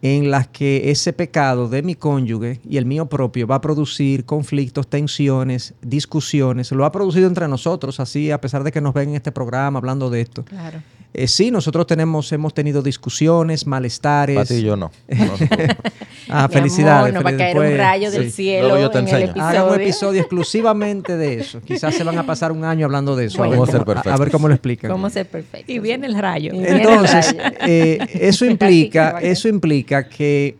en 0.03 0.31
las 0.31 0.49
que 0.49 0.91
ese 0.91 1.13
pecado 1.13 1.69
de 1.69 1.83
mi 1.83 1.95
cónyuge 1.95 2.61
y 2.69 2.79
el 2.79 2.87
mío 2.87 3.07
propio 3.07 3.47
va 3.47 3.57
a 3.57 3.61
producir 3.61 4.25
conflictos, 4.25 4.89
tensiones, 4.89 5.75
discusiones. 5.83 6.73
Lo 6.73 6.85
ha 6.85 6.93
producido 6.93 7.27
entre 7.27 7.49
nosotros, 7.49 8.01
así 8.01 8.31
a 8.31 8.41
pesar 8.41 8.65
de 8.65 8.73
que 8.73 8.81
nos 8.81 8.95
ven 8.95 9.11
en 9.11 9.17
este 9.17 9.33
programa 9.33 9.79
hablando 9.79 10.09
de 10.11 10.23
esto. 10.23 10.45
Claro. 10.45 10.83
Eh, 11.13 11.27
sí, 11.27 11.51
nosotros 11.51 11.87
tenemos, 11.87 12.31
hemos 12.33 12.55
tenido 12.55 12.83
discusiones, 12.83 13.67
malestares. 13.67 14.37
Para 14.37 14.47
ti 14.47 14.63
yo 14.63 14.77
no. 14.77 14.93
ah, 16.29 16.49
felicidades. 16.49 17.13
no 17.13 17.23
va 17.23 17.31
a 17.31 17.37
caer 17.37 17.59
un 17.59 17.77
rayo 17.77 18.11
del 18.13 18.31
cielo 18.31 18.79
yo 18.79 18.91
te 18.91 19.01
en 19.01 19.09
el 19.09 19.23
episodio. 19.23 19.43
Haga 19.43 19.65
un 19.65 19.81
episodio 19.81 20.21
exclusivamente 20.21 21.17
de 21.17 21.41
eso. 21.41 21.61
Quizás 21.63 21.97
se 21.97 22.05
van 22.05 22.17
a 22.19 22.25
pasar 22.25 22.53
un 22.53 22.65
año 22.65 22.87
hablando 22.87 23.17
de 23.17 23.27
eso. 23.27 23.43
a, 23.43 23.49
ver 23.49 23.59
cómo, 23.59 23.67
ser 23.67 23.83
a, 24.09 24.17
ver 24.17 24.31
cómo 24.31 24.47
lo 24.47 24.55
explican. 24.55 24.91
Cómo 24.91 25.11
ser 25.11 25.27
perfecto. 25.27 25.73
Y 25.73 25.81
viene 25.81 26.07
el 26.07 26.17
rayo. 26.17 26.53
Entonces, 26.55 27.35
eh, 27.67 27.99
eso 28.15 28.45
implica, 28.47 29.19
eso 29.21 29.49
implica 29.49 30.09
que 30.09 30.57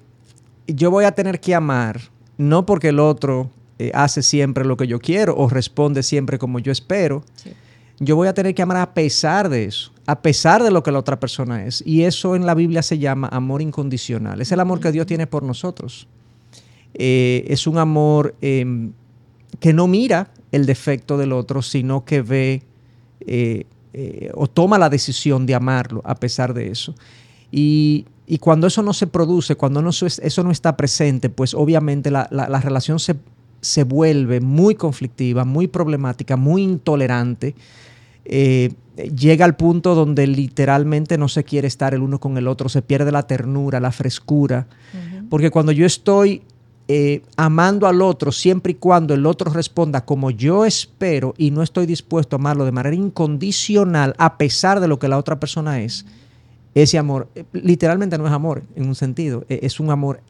yo 0.67 0.91
voy 0.91 1.05
a 1.05 1.13
tener 1.13 1.39
que 1.39 1.55
amar, 1.55 2.01
no 2.39 2.67
porque 2.67 2.89
el 2.89 2.99
otro 2.99 3.51
eh, 3.79 3.93
hace 3.95 4.23
siempre 4.23 4.65
lo 4.65 4.77
que 4.77 4.89
yo 4.89 4.99
quiero 4.99 5.37
o 5.37 5.49
responde 5.49 6.03
siempre 6.03 6.39
como 6.39 6.59
yo 6.59 6.73
espero. 6.73 7.23
Sí 7.37 7.53
yo 8.01 8.17
voy 8.17 8.27
a 8.29 8.35
tener 8.35 8.55
que 8.55 8.63
amar 8.63 8.79
a 8.79 8.95
pesar 8.95 9.49
de 9.49 9.67
eso, 9.67 9.93
a 10.11 10.23
pesar 10.23 10.61
de 10.65 10.73
lo 10.73 10.83
que 10.83 10.91
la 10.91 10.99
otra 10.99 11.21
persona 11.21 11.65
es. 11.65 11.85
Y 11.87 12.03
eso 12.03 12.35
en 12.35 12.45
la 12.45 12.55
Biblia 12.55 12.83
se 12.83 12.99
llama 12.99 13.29
amor 13.29 13.63
incondicional. 13.63 14.41
Es 14.41 14.51
el 14.51 14.59
amor 14.59 14.81
que 14.81 14.91
Dios 14.91 15.07
tiene 15.07 15.29
por 15.29 15.45
nosotros. 15.45 16.09
Eh, 16.95 17.45
es 17.47 17.69
un 17.69 17.79
amor 17.79 18.35
em, 18.41 18.91
que 19.61 19.73
no 19.73 19.87
mira 19.87 20.33
el 20.51 20.67
defecto 20.67 21.17
del 21.17 21.33
otro, 21.33 21.63
sino 21.63 22.05
que 22.05 22.23
ve 22.23 22.63
eh, 23.21 23.67
eh, 23.93 24.33
o 24.35 24.49
toma 24.49 24.79
la 24.79 24.89
decisión 24.89 25.47
de 25.47 25.55
amarlo 25.55 26.03
a 26.05 26.17
pesar 26.17 26.55
de 26.55 26.73
eso. 26.73 26.93
Y, 27.53 28.07
cuando 28.41 28.67
eso 28.67 28.83
no 28.83 28.93
se 28.93 29.07
produce, 29.07 29.55
cuando 29.55 29.81
no, 29.81 29.91
eso 29.91 30.43
no 30.43 30.51
está 30.51 30.77
presente, 30.77 31.31
pues 31.31 31.55
obviamente 31.55 32.11
la, 32.11 32.27
relación 32.63 32.99
se, 32.99 33.15
se 33.61 33.85
vuelve 33.85 34.41
muy 34.41 34.75
conflictiva, 34.75 35.45
muy 35.45 35.69
problemática, 35.69 36.37
muy 36.37 36.63
intolerante 36.63 37.55
llega 39.09 39.45
al 39.45 39.57
punto 39.57 39.95
donde 39.95 40.27
literalmente 40.27 41.19
no 41.19 41.29
se 41.29 41.45
quiere 41.45 41.69
estar 41.69 41.95
el 41.95 42.03
uno 42.03 42.19
con 42.19 42.37
el 42.37 42.49
otro, 42.49 42.69
se 42.69 42.83
pierde 42.83 43.13
la 43.13 43.27
ternura, 43.27 43.81
la 43.81 43.93
frescura. 43.93 44.67
Porque 45.29 45.51
cuando 45.51 45.73
yo 45.73 45.87
estoy 45.87 46.43
eh, 46.89 47.23
amando 47.37 47.87
al 47.87 48.03
otro, 48.03 48.33
siempre 48.33 48.73
y 48.73 48.75
cuando 48.75 49.15
el 49.15 49.27
otro 49.27 49.53
responda 49.53 50.05
como 50.05 50.31
yo 50.31 50.65
espero 50.65 51.35
y 51.39 51.51
no 51.51 51.63
estoy 51.63 51.87
dispuesto 51.87 52.37
a 52.37 52.39
amarlo 52.39 52.65
de 52.65 52.73
manera 52.73 52.97
incondicional, 52.97 54.15
a 54.19 54.39
pesar 54.39 54.81
de 54.81 54.89
lo 54.89 54.99
que 54.99 55.09
la 55.09 55.19
otra 55.19 55.39
persona 55.39 55.81
es, 55.81 56.05
ese 56.75 56.99
amor 56.99 57.29
eh, 57.35 57.45
literalmente 57.53 58.19
no 58.19 58.27
es 58.27 58.33
amor 58.33 58.65
en 58.75 58.87
un 58.87 58.95
sentido, 58.95 59.45
es 59.49 59.79
un 59.81 59.91
amor 59.91 60.21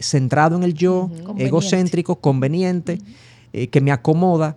centrado 0.00 0.56
en 0.56 0.62
el 0.62 0.72
yo, 0.72 1.10
egocéntrico, 1.36 2.16
conveniente, 2.16 3.00
que 3.70 3.80
me 3.82 3.92
acomoda. 3.92 4.56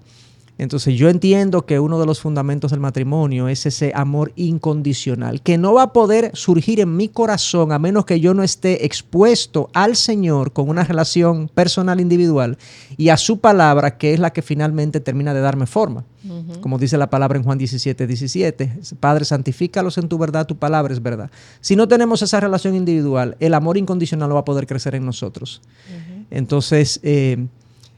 Entonces 0.58 0.96
yo 0.96 1.10
entiendo 1.10 1.66
que 1.66 1.80
uno 1.80 2.00
de 2.00 2.06
los 2.06 2.20
fundamentos 2.20 2.72
del 2.72 2.80
matrimonio 2.80 3.48
es 3.48 3.66
ese 3.66 3.92
amor 3.94 4.32
incondicional, 4.36 5.42
que 5.42 5.58
no 5.58 5.74
va 5.74 5.84
a 5.84 5.94
poder 5.94 6.32
surgir 6.34 6.80
en 6.80 6.96
mi 6.96 7.10
corazón 7.10 7.72
a 7.72 7.80
menos 7.80 8.06
que 8.06 8.20
yo 8.20 8.34
no 8.34 8.44
esté 8.44 8.86
expuesto 8.86 9.70
al 9.74 9.96
Señor 9.96 10.54
con 10.54 10.70
una 10.70 10.84
relación 10.84 11.48
personal 11.48 12.00
individual 12.00 12.58
y 12.98 13.10
a 13.10 13.18
su 13.18 13.40
palabra, 13.40 13.98
que 13.98 14.14
es 14.14 14.20
la 14.20 14.32
que 14.32 14.42
finalmente 14.42 15.00
termina 15.00 15.34
de 15.34 15.42
darme 15.42 15.68
forma. 15.68 16.06
Como 16.60 16.78
dice 16.78 16.98
la 16.98 17.10
palabra 17.10 17.38
en 17.38 17.44
Juan 17.44 17.58
17, 17.58 18.06
17, 18.06 18.80
Padre, 19.00 19.24
santifícalos 19.24 19.98
en 19.98 20.10
tu 20.10 20.18
verdad, 20.18 20.46
tu 20.46 20.58
palabra 20.58 20.94
es 20.94 21.02
verdad. 21.02 21.32
Si 21.62 21.76
no 21.76 21.88
tenemos 21.88 22.22
esa 22.22 22.40
relación 22.40 22.76
individual, 22.76 23.38
el 23.40 23.54
amor 23.54 23.78
incondicional 23.78 24.28
no 24.28 24.36
va 24.36 24.42
a 24.42 24.46
poder 24.46 24.68
crecer 24.68 24.96
en 24.96 25.06
nosotros. 25.06 25.62
Entonces, 26.30 27.00
eh, 27.04 27.48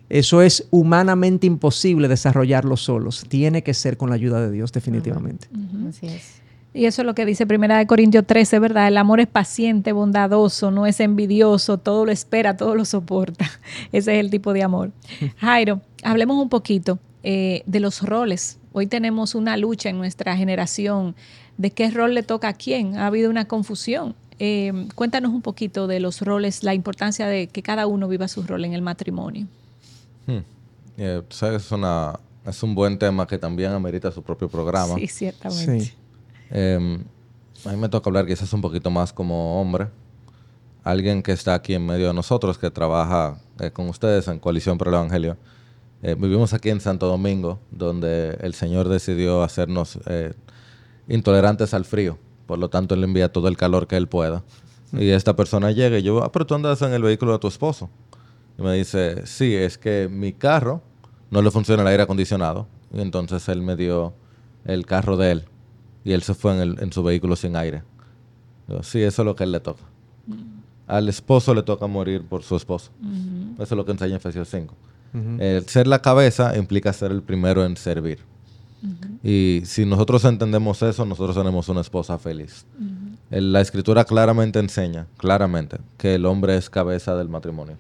eso 0.10 0.42
es 0.42 0.68
humanamente 0.72 1.48
imposible 1.48 2.08
desarrollarlo 2.08 2.78
solos. 2.78 3.26
Tiene 3.30 3.64
que 3.64 3.74
ser 3.74 3.98
con 3.98 4.10
la 4.10 4.16
ayuda 4.16 4.42
de 4.42 4.52
Dios, 4.52 4.72
definitivamente. 4.72 5.48
Así 5.88 6.08
es. 6.08 6.42
Y 6.74 6.86
eso 6.86 7.02
es 7.02 7.06
lo 7.06 7.16
que 7.16 7.26
dice 7.26 7.48
Primera 7.48 7.78
de 7.78 7.88
Corintios 7.88 8.26
13, 8.28 8.60
¿verdad? 8.60 8.88
El 8.88 8.98
amor 8.98 9.20
es 9.20 9.28
paciente, 9.28 9.92
bondadoso, 9.92 10.70
no 10.70 10.86
es 10.86 11.00
envidioso, 11.00 11.80
todo 11.80 12.06
lo 12.06 12.12
espera, 12.12 12.58
todo 12.58 12.76
lo 12.76 12.86
soporta. 12.86 13.50
Ese 13.92 14.14
es 14.14 14.20
el 14.20 14.30
tipo 14.30 14.54
de 14.54 14.64
amor. 14.64 14.92
Jairo, 15.38 15.82
hablemos 16.04 16.42
un 16.42 16.50
poquito 16.50 17.00
eh, 17.24 17.64
de 17.66 17.80
los 17.80 18.04
roles. 18.04 18.60
Hoy 18.72 18.86
tenemos 18.86 19.34
una 19.34 19.58
lucha 19.58 19.90
en 19.90 19.98
nuestra 19.98 20.38
generación 20.38 21.16
de 21.58 21.72
qué 21.72 21.90
rol 21.90 22.14
le 22.14 22.22
toca 22.24 22.50
a 22.50 22.54
quién. 22.54 22.98
Ha 22.98 23.08
habido 23.08 23.32
una 23.32 23.46
confusión. 23.46 24.16
Eh, 24.38 24.88
cuéntanos 24.96 25.32
un 25.32 25.42
poquito 25.42 25.88
de 25.88 26.00
los 26.00 26.22
roles, 26.22 26.64
la 26.64 26.76
importancia 26.76 27.28
de 27.28 27.48
que 27.48 27.64
cada 27.64 27.88
uno 27.88 28.08
viva 28.08 28.28
su 28.28 28.44
rol 28.44 28.64
en 28.64 28.74
el 28.74 28.82
matrimonio. 28.84 29.48
Hmm. 30.30 30.44
Eh, 30.98 31.24
sabes, 31.30 31.66
es, 31.66 31.72
una, 31.72 32.20
es 32.46 32.62
un 32.62 32.76
buen 32.76 33.00
tema 33.00 33.26
que 33.26 33.38
también 33.38 33.72
amerita 33.72 34.12
su 34.12 34.22
propio 34.22 34.48
programa. 34.50 34.96
Sí, 34.96 35.08
ciertamente. 35.08 35.94
Em, 36.52 37.04
a 37.66 37.70
mí 37.72 37.78
me 37.78 37.90
toca 37.90 38.10
hablar 38.10 38.26
quizás 38.26 38.52
un 38.54 38.62
poquito 38.62 38.90
más 38.92 39.12
como 39.12 39.60
hombre. 39.60 39.88
Alguien 40.84 41.24
que 41.24 41.32
está 41.32 41.54
aquí 41.54 41.74
en 41.74 41.86
medio 41.86 42.08
de 42.08 42.14
nosotros, 42.14 42.58
que 42.58 42.70
trabaja 42.70 43.40
eh, 43.60 43.72
con 43.72 43.90
ustedes 43.90 44.28
en 44.28 44.40
Coalición 44.40 44.78
por 44.78 44.90
el 44.90 44.94
Evangelio. 44.96 45.38
Eh, 46.02 46.16
vivimos 46.18 46.54
aquí 46.54 46.70
en 46.70 46.80
Santo 46.80 47.08
Domingo, 47.08 47.60
donde 47.72 48.38
el 48.42 48.54
Señor 48.54 48.88
decidió 48.88 49.44
hacernos 49.44 50.00
intolerantes 51.08 51.74
al 51.74 51.86
frío. 51.86 52.18
Por 52.46 52.60
lo 52.60 52.70
tanto, 52.70 52.96
Él 52.96 53.04
envía 53.04 53.32
todo 53.32 53.48
el 53.48 53.58
calor 53.58 53.88
que 53.88 53.98
Él 53.98 54.08
pueda. 54.08 54.44
Y 54.94 55.10
esta 55.10 55.36
persona 55.36 55.72
llega 55.72 56.00
y 56.00 56.04
yo, 56.04 56.24
ah, 56.24 56.32
pero 56.32 56.46
tú 56.46 56.56
andas 56.56 56.82
en 56.82 56.94
el 56.94 57.04
vehículo 57.04 57.34
de 57.34 57.40
tu 57.40 57.48
esposo. 57.48 57.90
Y 58.60 58.62
me 58.62 58.74
dice, 58.74 59.26
sí, 59.26 59.56
es 59.56 59.78
que 59.78 60.10
mi 60.12 60.34
carro 60.34 60.82
no 61.32 61.42
le 61.42 61.50
funciona 61.50 61.82
el 61.82 61.88
aire 61.88 62.04
acondicionado. 62.04 62.68
Y 62.94 63.00
entonces 63.00 63.48
él 63.48 63.62
me 63.62 63.78
dio 63.78 64.14
el 64.66 64.86
carro 64.86 65.16
de 65.16 65.32
él. 65.32 65.46
Y 66.04 66.12
él 66.12 66.24
se 66.24 66.34
fue 66.34 66.62
en, 66.62 66.92
su 66.92 67.02
vehículo 67.02 67.36
sin 67.36 67.56
aire. 67.56 67.84
sí, 68.82 69.02
eso 69.02 69.22
es 69.22 69.26
lo 69.26 69.36
que 69.36 69.44
a 69.44 69.46
él 69.46 69.54
le 69.54 69.62
toca. 69.62 69.84
Mm. 70.28 70.60
Al 70.88 71.08
esposo 71.08 71.54
le 71.54 71.64
toca 71.64 71.88
morir 71.88 72.24
por 72.24 72.44
su 72.44 72.56
esposo. 72.56 72.92
Eso 73.56 73.64
es 73.64 73.72
lo 73.72 73.86
que 73.86 73.92
enseña 73.92 74.18
Efesios 74.18 74.50
5. 74.50 74.76
El 75.40 75.68
ser 75.68 75.88
la 75.88 76.02
cabeza 76.02 76.58
implica 76.58 76.92
ser 76.94 77.12
el 77.12 77.22
primero 77.22 77.64
en 77.64 77.78
servir. 77.78 78.20
Y 79.24 79.62
si 79.66 79.86
nosotros 79.86 80.26
entendemos 80.26 80.82
eso, 80.82 81.06
nosotros 81.06 81.36
tenemos 81.36 81.70
una 81.70 81.82
esposa 81.82 82.18
feliz. 82.18 82.66
La 83.30 83.62
escritura 83.62 84.04
claramente 84.04 84.60
enseña, 84.60 85.06
claramente, 85.18 85.78
que 85.98 86.16
el 86.16 86.26
hombre 86.26 86.58
es 86.58 86.70
cabeza 86.70 87.16
del 87.16 87.30
matrimonio. 87.30 87.78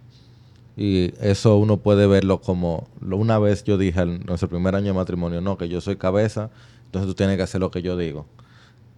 Y 0.81 1.13
eso 1.19 1.57
uno 1.57 1.75
puede 1.75 2.07
verlo 2.07 2.39
como, 2.39 2.87
una 3.01 3.37
vez 3.37 3.65
yo 3.65 3.77
dije 3.77 3.99
en 3.99 4.25
nuestro 4.25 4.47
primer 4.47 4.75
año 4.75 4.87
de 4.87 4.93
matrimonio, 4.93 5.41
no, 5.41 5.57
que 5.57 5.67
yo 5.67 5.81
soy 5.81 5.97
cabeza, 5.97 6.51
entonces 6.85 7.05
tú 7.05 7.15
tienes 7.15 7.35
que 7.35 7.43
hacer 7.43 7.59
lo 7.59 7.69
que 7.69 7.81
yo 7.81 7.97
digo. 7.97 8.27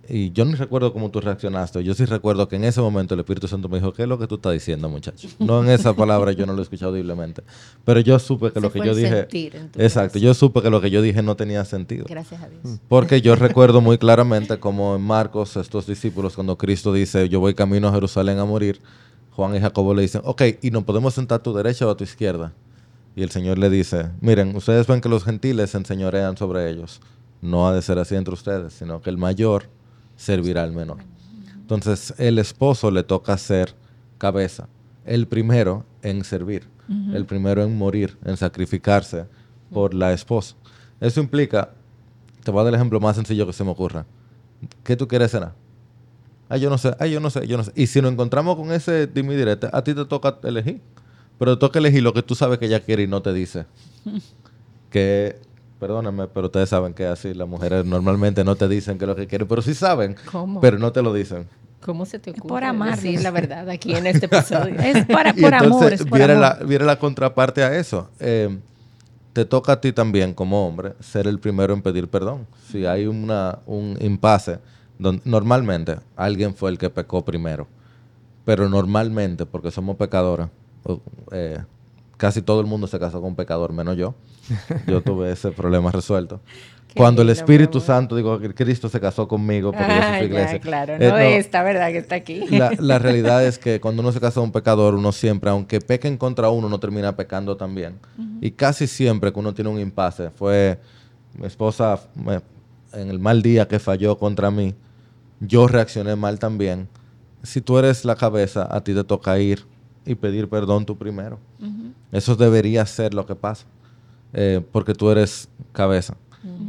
Y 0.07 0.31
yo 0.31 0.45
no 0.45 0.55
recuerdo 0.55 0.93
cómo 0.93 1.09
tú 1.09 1.21
reaccionaste. 1.21 1.83
Yo 1.83 1.95
sí 1.95 2.05
recuerdo 2.05 2.47
que 2.47 2.57
en 2.57 2.65
ese 2.65 2.81
momento 2.81 3.15
el 3.15 3.21
Espíritu 3.21 3.47
Santo 3.47 3.67
me 3.67 3.79
dijo, 3.79 3.93
¿qué 3.93 4.03
es 4.03 4.07
lo 4.07 4.19
que 4.19 4.27
tú 4.27 4.35
estás 4.35 4.53
diciendo, 4.53 4.89
muchacho? 4.89 5.27
No 5.39 5.63
en 5.63 5.69
esa 5.71 5.95
palabra, 5.95 6.33
yo 6.33 6.45
no 6.45 6.53
lo 6.53 6.59
he 6.59 6.61
escuchado 6.61 6.91
audiblemente. 6.91 7.41
Pero 7.83 7.99
yo 7.99 8.19
supe 8.19 8.51
que 8.51 8.61
lo 8.61 8.71
que 8.71 8.85
yo 8.85 8.93
dije... 8.93 9.27
Exacto, 9.77 10.19
yo 10.19 10.35
supe 10.35 10.61
que 10.61 10.69
lo 10.69 10.81
que 10.81 10.91
yo 10.91 11.01
dije 11.01 11.23
no 11.23 11.35
tenía 11.35 11.65
sentido. 11.65 12.05
Gracias 12.07 12.43
a 12.43 12.47
Dios. 12.47 12.61
Mm. 12.63 12.75
Porque 12.89 13.21
yo 13.21 13.35
recuerdo 13.35 13.81
muy 13.81 13.97
claramente 13.97 14.59
como 14.59 14.97
en 14.97 15.01
Marcos, 15.01 15.57
estos 15.57 15.87
discípulos, 15.87 16.35
cuando 16.35 16.59
Cristo 16.59 16.93
dice, 16.93 17.27
yo 17.27 17.39
voy 17.39 17.55
camino 17.55 17.87
a 17.87 17.91
Jerusalén 17.91 18.37
a 18.37 18.45
morir, 18.45 18.81
Juan 19.31 19.55
y 19.55 19.59
Jacobo 19.59 19.93
le 19.93 20.01
dicen, 20.01 20.21
ok, 20.25 20.41
¿y 20.61 20.71
nos 20.71 20.83
podemos 20.83 21.13
sentar 21.13 21.39
a 21.39 21.43
tu 21.43 21.53
derecha 21.53 21.87
o 21.87 21.89
a 21.89 21.97
tu 21.97 22.03
izquierda? 22.03 22.53
Y 23.15 23.23
el 23.23 23.31
Señor 23.31 23.57
le 23.57 23.69
dice, 23.69 24.09
miren, 24.21 24.55
ustedes 24.55 24.87
ven 24.87 25.01
que 25.01 25.09
los 25.09 25.23
gentiles 25.23 25.71
se 25.71 25.77
enseñorean 25.77 26.37
sobre 26.37 26.69
ellos. 26.69 27.01
No 27.41 27.67
ha 27.67 27.73
de 27.73 27.81
ser 27.81 27.97
así 27.99 28.15
entre 28.15 28.33
ustedes, 28.33 28.73
sino 28.73 29.01
que 29.01 29.09
el 29.09 29.17
mayor 29.17 29.65
servirá 30.15 30.63
al 30.63 30.71
menor. 30.71 30.97
Entonces, 31.55 32.13
el 32.17 32.37
esposo 32.39 32.91
le 32.91 33.03
toca 33.03 33.37
ser 33.37 33.73
cabeza, 34.17 34.67
el 35.05 35.27
primero 35.27 35.85
en 36.01 36.23
servir, 36.23 36.67
el 37.13 37.25
primero 37.25 37.63
en 37.63 37.77
morir, 37.77 38.17
en 38.25 38.35
sacrificarse 38.35 39.25
por 39.71 39.93
la 39.93 40.11
esposa. 40.11 40.55
Eso 40.99 41.21
implica, 41.21 41.71
te 42.43 42.51
voy 42.51 42.59
a 42.59 42.63
dar 42.65 42.73
el 42.73 42.75
ejemplo 42.75 42.99
más 42.99 43.15
sencillo 43.15 43.47
que 43.47 43.53
se 43.53 43.63
me 43.63 43.71
ocurra. 43.71 44.05
¿Qué 44.83 44.95
tú 44.95 45.07
quieres 45.07 45.31
cenar? 45.31 45.53
Ay, 46.51 46.59
yo 46.59 46.69
no 46.69 46.77
sé, 46.77 46.93
ay, 46.99 47.11
yo 47.11 47.21
no 47.21 47.29
sé, 47.29 47.47
yo 47.47 47.55
no 47.55 47.63
sé. 47.63 47.71
Y 47.75 47.87
si 47.87 48.01
nos 48.01 48.11
encontramos 48.11 48.57
con 48.57 48.73
ese 48.73 49.07
dime 49.07 49.37
directo, 49.37 49.69
a 49.71 49.81
ti 49.85 49.93
te 49.93 50.03
toca 50.03 50.37
elegir. 50.43 50.81
Pero 51.39 51.55
te 51.55 51.61
toca 51.61 51.79
elegir 51.79 52.03
lo 52.03 52.13
que 52.13 52.21
tú 52.23 52.35
sabes 52.35 52.59
que 52.59 52.65
ella 52.65 52.81
quiere 52.81 53.03
y 53.03 53.07
no 53.07 53.21
te 53.21 53.31
dice. 53.31 53.65
que, 54.89 55.37
perdóname, 55.79 56.27
pero 56.27 56.47
ustedes 56.47 56.67
saben 56.67 56.93
que 56.93 57.05
así 57.05 57.33
las 57.33 57.47
mujeres 57.47 57.85
normalmente 57.85 58.43
no 58.43 58.57
te 58.57 58.67
dicen 58.67 58.97
que 58.97 59.05
es 59.05 59.07
lo 59.07 59.15
que 59.15 59.27
quieren, 59.27 59.47
pero 59.47 59.61
sí 59.61 59.73
saben, 59.73 60.17
pero 60.59 60.77
no 60.77 60.91
te 60.91 61.01
lo 61.01 61.13
dicen. 61.13 61.47
¿Cómo 61.85 62.05
se 62.05 62.19
te 62.19 62.31
ocurre 62.31 62.49
por 62.49 62.63
amar. 62.65 62.97
decir 62.97 63.21
la 63.21 63.31
verdad 63.31 63.69
aquí 63.69 63.95
en 63.95 64.05
este 64.05 64.25
episodio? 64.31 64.77
es 64.77 65.05
para, 65.05 65.33
por 65.33 65.53
amor. 65.53 65.93
Es 65.93 66.03
viene, 66.03 66.35
La, 66.35 66.59
viene 66.65 66.83
la 66.83 66.99
contraparte 66.99 67.63
a 67.63 67.73
eso. 67.77 68.09
Eh, 68.19 68.59
te 69.31 69.45
toca 69.45 69.71
a 69.71 69.79
ti 69.79 69.93
también, 69.93 70.33
como 70.33 70.67
hombre, 70.67 70.95
ser 70.99 71.27
el 71.27 71.39
primero 71.39 71.73
en 71.73 71.81
pedir 71.81 72.09
perdón. 72.09 72.45
Si 72.69 72.85
hay 72.85 73.05
una, 73.07 73.59
un 73.65 73.97
impasse 74.01 74.59
normalmente 75.25 75.97
alguien 76.15 76.53
fue 76.53 76.69
el 76.69 76.77
que 76.77 76.89
pecó 76.89 77.23
primero, 77.25 77.67
pero 78.45 78.69
normalmente, 78.69 79.45
porque 79.45 79.71
somos 79.71 79.95
pecadores, 79.95 80.47
eh, 81.31 81.59
casi 82.17 82.41
todo 82.41 82.61
el 82.61 82.67
mundo 82.67 82.87
se 82.87 82.99
casó 82.99 83.19
con 83.19 83.29
un 83.29 83.35
pecador, 83.35 83.73
menos 83.73 83.97
yo. 83.97 84.15
Yo 84.87 85.01
tuve 85.01 85.31
ese 85.31 85.51
problema 85.51 85.91
resuelto. 85.91 86.41
Cuando 86.95 87.21
el 87.21 87.29
Espíritu 87.29 87.79
Santo, 87.79 88.15
digo, 88.15 88.39
que 88.39 88.53
Cristo 88.53 88.89
se 88.89 88.99
casó 88.99 89.27
conmigo 89.27 89.71
porque 89.71 89.87
yo 89.87 90.01
soy 90.01 90.19
su 90.19 90.25
iglesia. 90.25 90.59
claro, 90.59 90.99
no, 90.99 91.17
eh, 91.17 91.37
esta, 91.37 91.63
¿verdad? 91.63 91.87
Que 91.89 91.97
está 91.99 92.15
aquí. 92.15 92.45
La, 92.49 92.99
realidad 92.99 93.45
es 93.45 93.57
que 93.57 93.79
cuando 93.79 94.01
uno 94.01 94.11
se 94.11 94.19
casa 94.19 94.35
con 94.35 94.45
un 94.45 94.51
pecador, 94.51 94.95
uno 94.95 95.11
siempre, 95.11 95.49
aunque 95.49 95.79
pequen 95.79 96.17
contra 96.17 96.49
uno, 96.49 96.67
no 96.67 96.79
termina 96.79 97.15
pecando 97.15 97.55
también. 97.55 97.97
Y 98.41 98.51
casi 98.51 98.87
siempre 98.87 99.31
que 99.31 99.39
uno 99.39 99.53
tiene 99.53 99.69
un 99.69 99.79
impasse, 99.79 100.31
fue 100.31 100.79
mi 101.37 101.47
esposa 101.47 102.01
en 102.93 103.09
el 103.09 103.19
mal 103.19 103.41
día 103.41 103.67
que 103.67 103.79
falló 103.79 104.17
contra 104.17 104.51
mí, 104.51 104.75
yo 105.41 105.67
reaccioné 105.67 106.15
mal 106.15 106.39
también. 106.39 106.87
Si 107.43 107.59
tú 107.59 107.77
eres 107.77 108.05
la 108.05 108.15
cabeza, 108.15 108.67
a 108.69 108.83
ti 108.83 108.93
te 108.93 109.03
toca 109.03 109.37
ir 109.39 109.65
y 110.05 110.15
pedir 110.15 110.47
perdón 110.47 110.85
tú 110.85 110.97
primero. 110.97 111.39
Eso 112.11 112.35
debería 112.35 112.85
ser 112.85 113.13
lo 113.13 113.25
que 113.25 113.35
pasa, 113.35 113.65
eh, 114.33 114.63
porque 114.71 114.93
tú 114.93 115.09
eres 115.09 115.49
cabeza. 115.71 116.15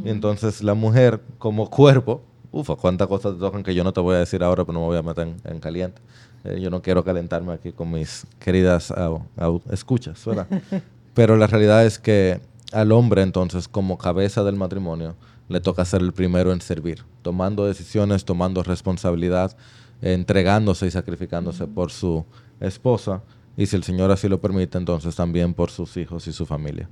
Y 0.03 0.09
entonces 0.09 0.63
la 0.63 0.73
mujer 0.73 1.21
como 1.37 1.69
cuerpo, 1.69 2.21
ufa, 2.51 2.75
cuántas 2.75 3.07
cosas 3.07 3.33
te 3.33 3.39
tocan 3.39 3.63
que 3.63 3.73
yo 3.73 3.83
no 3.83 3.91
te 3.91 4.01
voy 4.01 4.15
a 4.15 4.19
decir 4.19 4.43
ahora, 4.43 4.63
pero 4.63 4.73
no 4.73 4.81
me 4.81 4.85
voy 4.87 4.97
a 4.97 5.01
meter 5.01 5.33
en, 5.43 5.59
caliente. 5.59 6.01
Eh, 6.43 6.59
yo 6.61 6.69
no 6.69 6.81
quiero 6.81 7.03
calentarme 7.03 7.53
aquí 7.53 7.71
con 7.71 7.91
mis 7.91 8.25
queridas 8.39 8.93
escuchas, 9.71 10.23
¿verdad? 10.25 10.47
pero 11.13 11.37
la 11.37 11.47
realidad 11.47 11.85
es 11.85 11.99
que 11.99 12.39
al 12.71 12.91
hombre 12.91 13.21
entonces 13.21 13.67
como 13.67 13.97
cabeza 13.97 14.43
del 14.43 14.55
matrimonio, 14.55 15.15
le 15.53 15.61
toca 15.61 15.85
ser 15.85 16.01
el 16.01 16.13
primero 16.13 16.51
en 16.51 16.61
servir, 16.61 17.03
tomando 17.21 17.65
decisiones, 17.65 18.25
tomando 18.25 18.63
responsabilidad, 18.63 19.55
entregándose 20.01 20.87
y 20.87 20.91
sacrificándose 20.91 21.67
por 21.67 21.91
su 21.91 22.25
esposa 22.59 23.21
y 23.55 23.67
si 23.67 23.75
el 23.75 23.83
Señor 23.83 24.09
así 24.09 24.27
lo 24.27 24.41
permite, 24.41 24.79
entonces 24.79 25.15
también 25.15 25.53
por 25.53 25.69
sus 25.69 25.95
hijos 25.97 26.27
y 26.27 26.33
su 26.33 26.45
familia. 26.47 26.89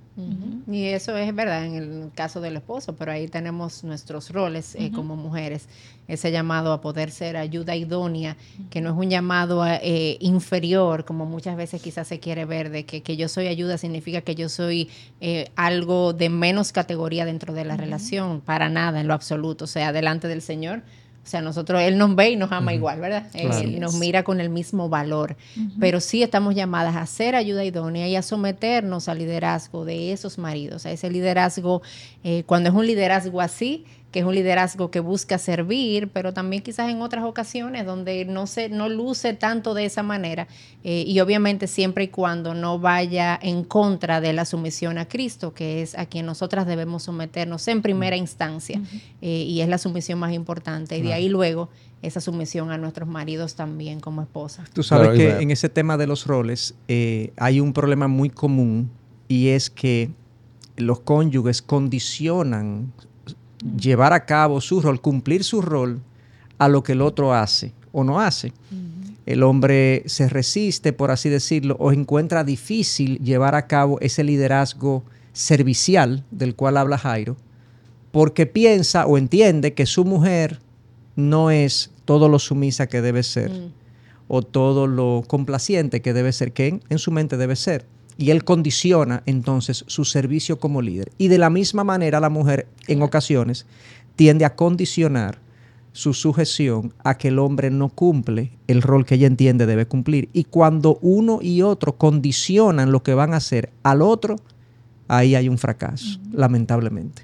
Y 0.68 0.86
eso 0.86 1.18
es 1.18 1.34
verdad 1.34 1.66
en 1.66 1.74
el 1.74 2.12
caso 2.14 2.40
del 2.40 2.58
esposo, 2.58 2.96
pero 2.96 3.12
ahí 3.12 3.28
tenemos 3.28 3.84
nuestros 3.84 4.30
roles 4.30 4.76
eh, 4.76 4.92
como 4.94 5.16
mujeres, 5.16 5.68
ese 6.08 6.32
llamado 6.32 6.72
a 6.72 6.80
poder 6.82 7.10
ser 7.10 7.36
ayuda 7.36 7.76
idónea, 7.76 8.38
que 8.70 8.80
no 8.80 8.92
es 8.92 8.96
un 8.96 9.10
llamado 9.10 9.66
eh, 9.66 10.18
inferior, 10.20 11.04
como 11.04 11.26
muchas 11.26 11.58
veces 11.58 11.82
quizás 11.82 12.08
se 12.08 12.20
quiere 12.20 12.46
ver, 12.46 12.70
de 12.70 12.86
que, 12.86 13.02
que 13.02 13.18
yo 13.18 13.28
soy 13.28 13.48
ayuda 13.48 13.80
significa 13.80 14.22
que 14.22 14.36
yo 14.36 14.48
soy 14.48 14.90
eh, 15.20 15.50
algo 15.56 16.14
de 16.14 16.30
menos 16.30 16.72
categoría 16.72 17.26
dentro 17.26 17.54
de 17.54 17.66
la 17.66 17.76
relación, 17.76 18.40
para 18.40 18.70
nada, 18.70 19.02
en 19.02 19.08
lo 19.08 19.16
absoluto, 19.16 19.66
o 19.66 19.68
sea, 19.68 19.92
delante 19.92 20.28
del 20.28 20.44
Señor 20.44 20.84
o 21.24 21.28
sea, 21.28 21.42
nosotros, 21.42 21.82
Él 21.82 21.98
nos 21.98 22.16
ve 22.16 22.32
y 22.32 22.36
nos 22.36 22.52
ama 22.52 22.74
igual, 22.74 23.00
¿verdad? 23.00 23.28
y 23.34 23.80
nos 23.80 23.96
mira 23.96 24.24
con 24.24 24.42
el 24.42 24.50
mismo 24.50 24.90
valor. 24.90 25.36
Pero 25.80 26.00
sí 26.00 26.24
estamos 26.24 26.56
llamadas 26.56 26.96
a 26.96 27.02
hacer 27.02 27.36
ayuda 27.36 27.64
idónea 27.64 28.08
y 28.08 28.16
a 28.16 28.24
someternos 28.24 29.08
al 29.08 29.20
liderazgo 29.20 29.86
de 29.86 30.14
esos 30.14 30.40
maridos, 30.40 30.86
a 30.88 30.92
ese 30.92 31.12
liderazgo, 31.12 31.84
eh, 32.24 32.44
cuando 32.48 32.70
es 32.70 32.76
un 32.76 32.88
liderazgo 32.88 33.40
así, 33.40 33.86
que 34.12 34.20
es 34.20 34.26
un 34.26 34.36
liderazgo 34.36 34.92
que 34.92 35.00
busca 35.00 35.38
servir, 35.38 36.10
pero 36.10 36.34
también 36.34 36.62
quizás 36.62 36.90
en 36.90 37.02
otras 37.02 37.24
ocasiones 37.24 37.86
donde 37.86 38.26
no 38.26 38.46
se 38.46 38.70
no 38.70 38.90
luce 38.90 39.34
tanto 39.34 39.74
de 39.74 39.86
esa 39.86 40.04
manera 40.04 40.48
eh, 40.84 41.04
y 41.08 41.20
obviamente 41.22 41.68
siempre 41.68 42.06
y 42.06 42.08
cuando 42.10 42.54
no 42.54 42.78
vaya 42.78 43.40
en 43.42 43.64
contra 43.64 44.20
de 44.20 44.34
la 44.34 44.46
sumisión 44.46 44.98
a 44.98 45.08
Cristo, 45.08 45.54
que 45.54 45.82
es 45.82 45.98
a 45.98 46.06
quien 46.06 46.26
nosotras 46.26 46.68
debemos 46.68 47.04
someternos 47.04 47.68
en 47.70 47.82
primera 47.82 48.18
instancia 48.18 48.82
eh, 49.22 49.46
y 49.48 49.62
es 49.62 49.70
la 49.70 49.78
sumisión 49.78 50.20
más 50.20 50.34
importante. 50.34 50.98
Y 50.98 51.02
de 51.02 51.14
ahí 51.14 51.30
luego 51.30 51.70
esa 52.02 52.20
sumisión 52.20 52.72
a 52.72 52.78
nuestros 52.78 53.08
maridos 53.08 53.56
también 53.56 54.00
como 54.00 54.22
esposas. 54.22 54.70
Tú 54.72 54.84
sabes 54.84 55.18
que 55.18 55.42
en 55.42 55.52
ese 55.52 55.70
tema 55.70 55.98
de 55.98 56.08
los 56.08 56.26
roles 56.26 56.76
eh, 56.88 57.32
hay 57.38 57.60
un 57.60 57.74
problema 57.74 58.08
muy 58.08 58.30
común 58.30 58.90
y 59.28 59.50
es 59.50 59.70
que 59.70 60.10
los 60.78 61.00
cónyuges 61.02 61.62
condicionan 61.62 62.92
llevar 63.62 64.14
a 64.14 64.26
cabo 64.26 64.62
su 64.62 64.82
rol, 64.82 65.02
cumplir 65.02 65.44
su 65.44 65.62
rol 65.62 66.02
a 66.58 66.68
lo 66.68 66.84
que 66.84 66.94
el 66.94 67.02
otro 67.02 67.34
hace 67.34 67.74
o 67.92 68.04
no 68.04 68.20
hace. 68.20 68.54
El 69.26 69.44
hombre 69.44 70.04
se 70.08 70.28
resiste, 70.30 70.94
por 70.94 71.12
así 71.12 71.30
decirlo, 71.30 71.76
o 71.80 71.92
encuentra 71.92 72.44
difícil 72.44 73.20
llevar 73.20 73.56
a 73.56 73.68
cabo 73.68 74.00
ese 74.02 74.24
liderazgo 74.24 75.04
servicial 75.34 76.26
del 76.32 76.56
cual 76.56 76.78
habla 76.78 76.98
Jairo, 76.98 77.38
porque 78.12 78.46
piensa 78.46 79.06
o 79.06 79.18
entiende 79.18 79.74
que 79.74 79.86
su 79.86 80.06
mujer 80.06 80.60
no 81.16 81.52
es 81.52 81.92
todo 82.06 82.30
lo 82.30 82.40
sumisa 82.40 82.88
que 82.88 83.02
debe 83.02 83.24
ser 83.24 83.52
mm. 83.52 83.74
o 84.28 84.42
todo 84.42 84.88
lo 84.88 85.24
complaciente 85.28 86.02
que 86.02 86.14
debe 86.14 86.34
ser, 86.34 86.52
que 86.52 86.80
en 86.90 87.00
su 87.00 87.12
mente 87.12 87.38
debe 87.38 87.56
ser 87.56 87.86
y 88.18 88.32
él 88.32 88.44
condiciona 88.44 89.24
entonces 89.26 89.84
su 89.88 90.06
servicio 90.06 90.60
como 90.60 90.82
líder. 90.82 91.12
Y 91.18 91.28
de 91.28 91.38
la 91.38 91.50
misma 91.50 91.84
manera 91.84 92.20
la 92.20 92.30
mujer 92.30 92.68
en 92.88 93.02
ocasiones 93.02 93.66
tiende 94.16 94.46
a 94.46 94.56
condicionar 94.56 95.40
su 95.94 96.14
sujeción 96.14 96.94
a 97.04 97.18
que 97.18 97.30
el 97.30 97.40
hombre 97.40 97.70
no 97.70 97.90
cumple 97.90 98.52
el 98.68 98.82
rol 98.82 99.06
que 99.06 99.16
ella 99.16 99.28
entiende 99.28 99.66
debe 99.66 99.86
cumplir. 99.86 100.30
Y 100.34 100.46
cuando 100.46 100.98
uno 101.02 101.40
y 101.42 101.62
otro 101.62 101.98
condicionan 101.98 102.92
lo 102.92 103.04
que 103.04 103.14
van 103.14 103.34
a 103.34 103.38
hacer 103.38 103.72
al 103.84 104.02
otro, 104.02 104.38
ahí 105.08 105.36
hay 105.36 105.50
un 105.50 105.58
fracaso, 105.58 106.20
lamentablemente. 106.32 107.24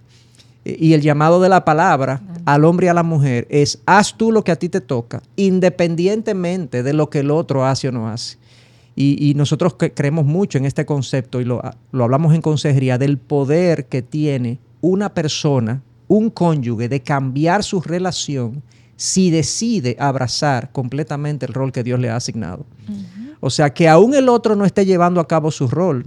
E, 0.66 0.76
y 0.80 0.94
el 0.94 1.02
llamado 1.02 1.40
de 1.40 1.50
la 1.50 1.64
palabra 1.64 2.22
al 2.46 2.66
hombre 2.66 2.88
y 2.88 2.90
a 2.90 2.94
la 2.94 3.04
mujer 3.04 3.48
es, 3.50 3.80
haz 3.86 4.18
tú 4.18 4.32
lo 4.32 4.44
que 4.44 4.52
a 4.52 4.58
ti 4.58 4.68
te 4.68 4.82
toca, 4.82 5.24
independientemente 5.38 6.84
de 6.84 6.94
lo 6.94 7.10
que 7.10 7.20
el 7.20 7.32
otro 7.32 7.66
hace 7.66 7.88
o 7.88 7.92
no 7.92 8.10
hace. 8.10 8.38
Y, 9.00 9.36
nosotros 9.36 9.76
creemos 9.76 10.26
mucho 10.26 10.58
en 10.58 10.66
este 10.66 10.84
concepto 10.88 11.40
y 11.40 11.46
lo, 11.46 11.62
lo 11.92 12.04
hablamos 12.04 12.34
en 12.34 12.42
consejería 12.42 12.98
del 12.98 13.20
poder 13.20 13.86
que 13.86 14.02
tiene 14.02 14.60
una 14.82 15.14
persona, 15.14 15.84
un 16.08 16.32
cónyuge, 16.32 16.90
de 16.90 17.04
cambiar 17.04 17.64
su 17.64 17.80
relación 17.80 18.64
si 18.96 19.30
decide 19.30 19.96
abrazar 20.00 20.72
completamente 20.72 21.46
el 21.46 21.54
rol 21.54 21.72
que 21.72 21.84
Dios 21.84 22.00
le 22.00 22.10
ha 22.10 22.16
asignado. 22.16 22.66
O 23.40 23.52
sea, 23.52 23.72
que 23.72 23.88
aún 23.88 24.16
el 24.16 24.28
otro 24.28 24.56
no 24.56 24.66
esté 24.66 24.86
llevando 24.86 25.22
a 25.22 25.28
cabo 25.28 25.52
su 25.52 25.68
rol, 25.68 26.06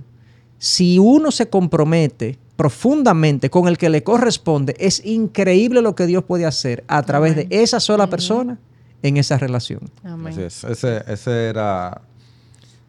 si 0.59 0.99
uno 0.99 1.31
se 1.31 1.49
compromete 1.49 2.39
profundamente 2.57 3.49
con 3.49 3.69
el 3.69 3.79
que 3.79 3.89
le 3.89 4.03
corresponde, 4.03 4.75
es 4.79 5.07
increíble 5.07 5.81
lo 5.81 5.95
que 5.95 6.07
Dios 6.07 6.25
puede 6.25 6.45
hacer 6.45 6.85
a 6.89 7.03
través 7.03 7.37
de 7.37 7.47
esa 7.49 7.81
sola 7.81 8.11
persona 8.11 8.59
en 9.03 9.17
esa 9.17 9.39
relación. 9.39 9.81
Así 10.27 10.43
es. 10.43 10.65
Ese, 10.65 11.03
ese 11.07 11.49
era, 11.49 12.03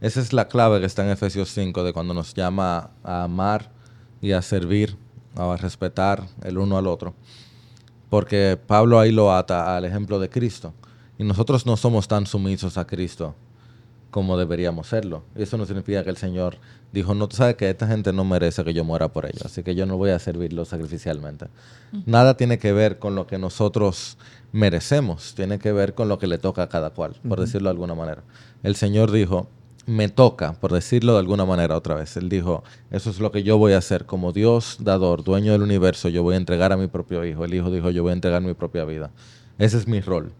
esa 0.02 0.20
es 0.20 0.34
la 0.34 0.48
clave 0.48 0.80
que 0.80 0.88
está 0.88 1.04
en 1.04 1.12
Efesios 1.12 1.50
5 1.54 1.84
de 1.84 1.94
cuando 1.94 2.14
nos 2.14 2.34
llama 2.34 2.90
a 3.04 3.24
amar 3.24 3.72
y 4.20 4.32
a 4.32 4.42
servir, 4.42 4.98
a 5.36 5.56
respetar 5.56 6.24
el 6.44 6.58
uno 6.58 6.78
al 6.78 6.88
otro. 6.88 7.14
Porque 8.10 8.60
Pablo 8.68 9.00
ahí 9.00 9.12
lo 9.12 9.34
ata 9.34 9.78
al 9.78 9.86
ejemplo 9.86 10.20
de 10.20 10.30
Cristo. 10.30 10.74
Y 11.18 11.24
nosotros 11.24 11.66
no 11.68 11.78
somos 11.78 12.08
tan 12.08 12.26
sumisos 12.26 12.78
a 12.78 12.86
Cristo 12.86 13.36
como 14.12 14.38
deberíamos 14.38 14.88
serlo. 14.88 15.24
Y 15.36 15.44
eso 15.44 15.58
no 15.58 15.66
significa 15.66 16.04
que 16.04 16.10
el 16.10 16.18
Señor 16.18 16.58
dijo, 16.92 17.16
no, 17.16 17.28
tú 17.28 17.38
sabes 17.38 17.56
que 17.56 17.70
esta 17.70 17.88
gente 17.88 18.12
no 18.12 18.26
merece 18.26 18.64
que 18.64 18.74
yo 18.74 18.84
muera 18.84 19.08
por 19.08 19.26
ellos, 19.26 19.46
así 19.46 19.64
que 19.64 19.74
yo 19.74 19.86
no 19.86 19.98
voy 19.98 20.12
a 20.12 20.20
servirlo 20.20 20.66
sacrificialmente. 20.66 21.48
Nada 22.06 22.36
tiene 22.36 22.60
que 22.60 22.74
ver 22.74 23.00
con 23.00 23.16
lo 23.16 23.26
que 23.26 23.38
nosotros 23.38 24.18
merecemos, 24.52 25.34
tiene 25.34 25.58
que 25.58 25.72
ver 25.72 25.96
con 25.96 26.10
lo 26.10 26.20
que 26.20 26.28
le 26.28 26.38
toca 26.38 26.64
a 26.64 26.70
cada 26.70 26.90
cual, 26.90 27.16
por 27.28 27.40
decirlo 27.40 27.70
de 27.70 27.72
alguna 27.72 27.96
manera. 27.96 28.24
El 28.64 28.76
Señor 28.76 29.12
dijo, 29.12 29.48
me 29.86 30.10
toca, 30.10 30.54
por 30.54 30.72
decirlo 30.72 31.14
de 31.14 31.20
alguna 31.20 31.46
manera 31.46 31.76
otra 31.76 31.96
vez. 31.96 32.16
Él 32.18 32.30
dijo, 32.30 32.64
eso 32.92 33.10
es 33.10 33.20
lo 33.20 33.32
que 33.32 33.44
yo 33.44 33.58
voy 33.58 33.74
a 33.74 33.80
hacer. 33.80 34.06
Como 34.06 34.32
Dios 34.32 34.78
dador, 34.80 35.24
dueño 35.24 35.52
del 35.52 35.64
universo, 35.64 36.10
yo 36.10 36.24
voy 36.24 36.36
a 36.36 36.38
entregar 36.38 36.72
a 36.72 36.78
mi 36.78 36.88
propio 36.88 37.26
hijo. 37.26 37.46
El 37.46 37.54
hijo 37.54 37.72
dijo, 37.72 37.90
yo 37.90 38.04
voy 38.04 38.12
a 38.12 38.14
entregar 38.14 38.42
mi 38.42 38.54
propia 38.54 38.86
vida. 38.86 39.12
Ese 39.58 39.78
es 39.78 39.88
mi 39.88 40.02
rol. 40.02 40.32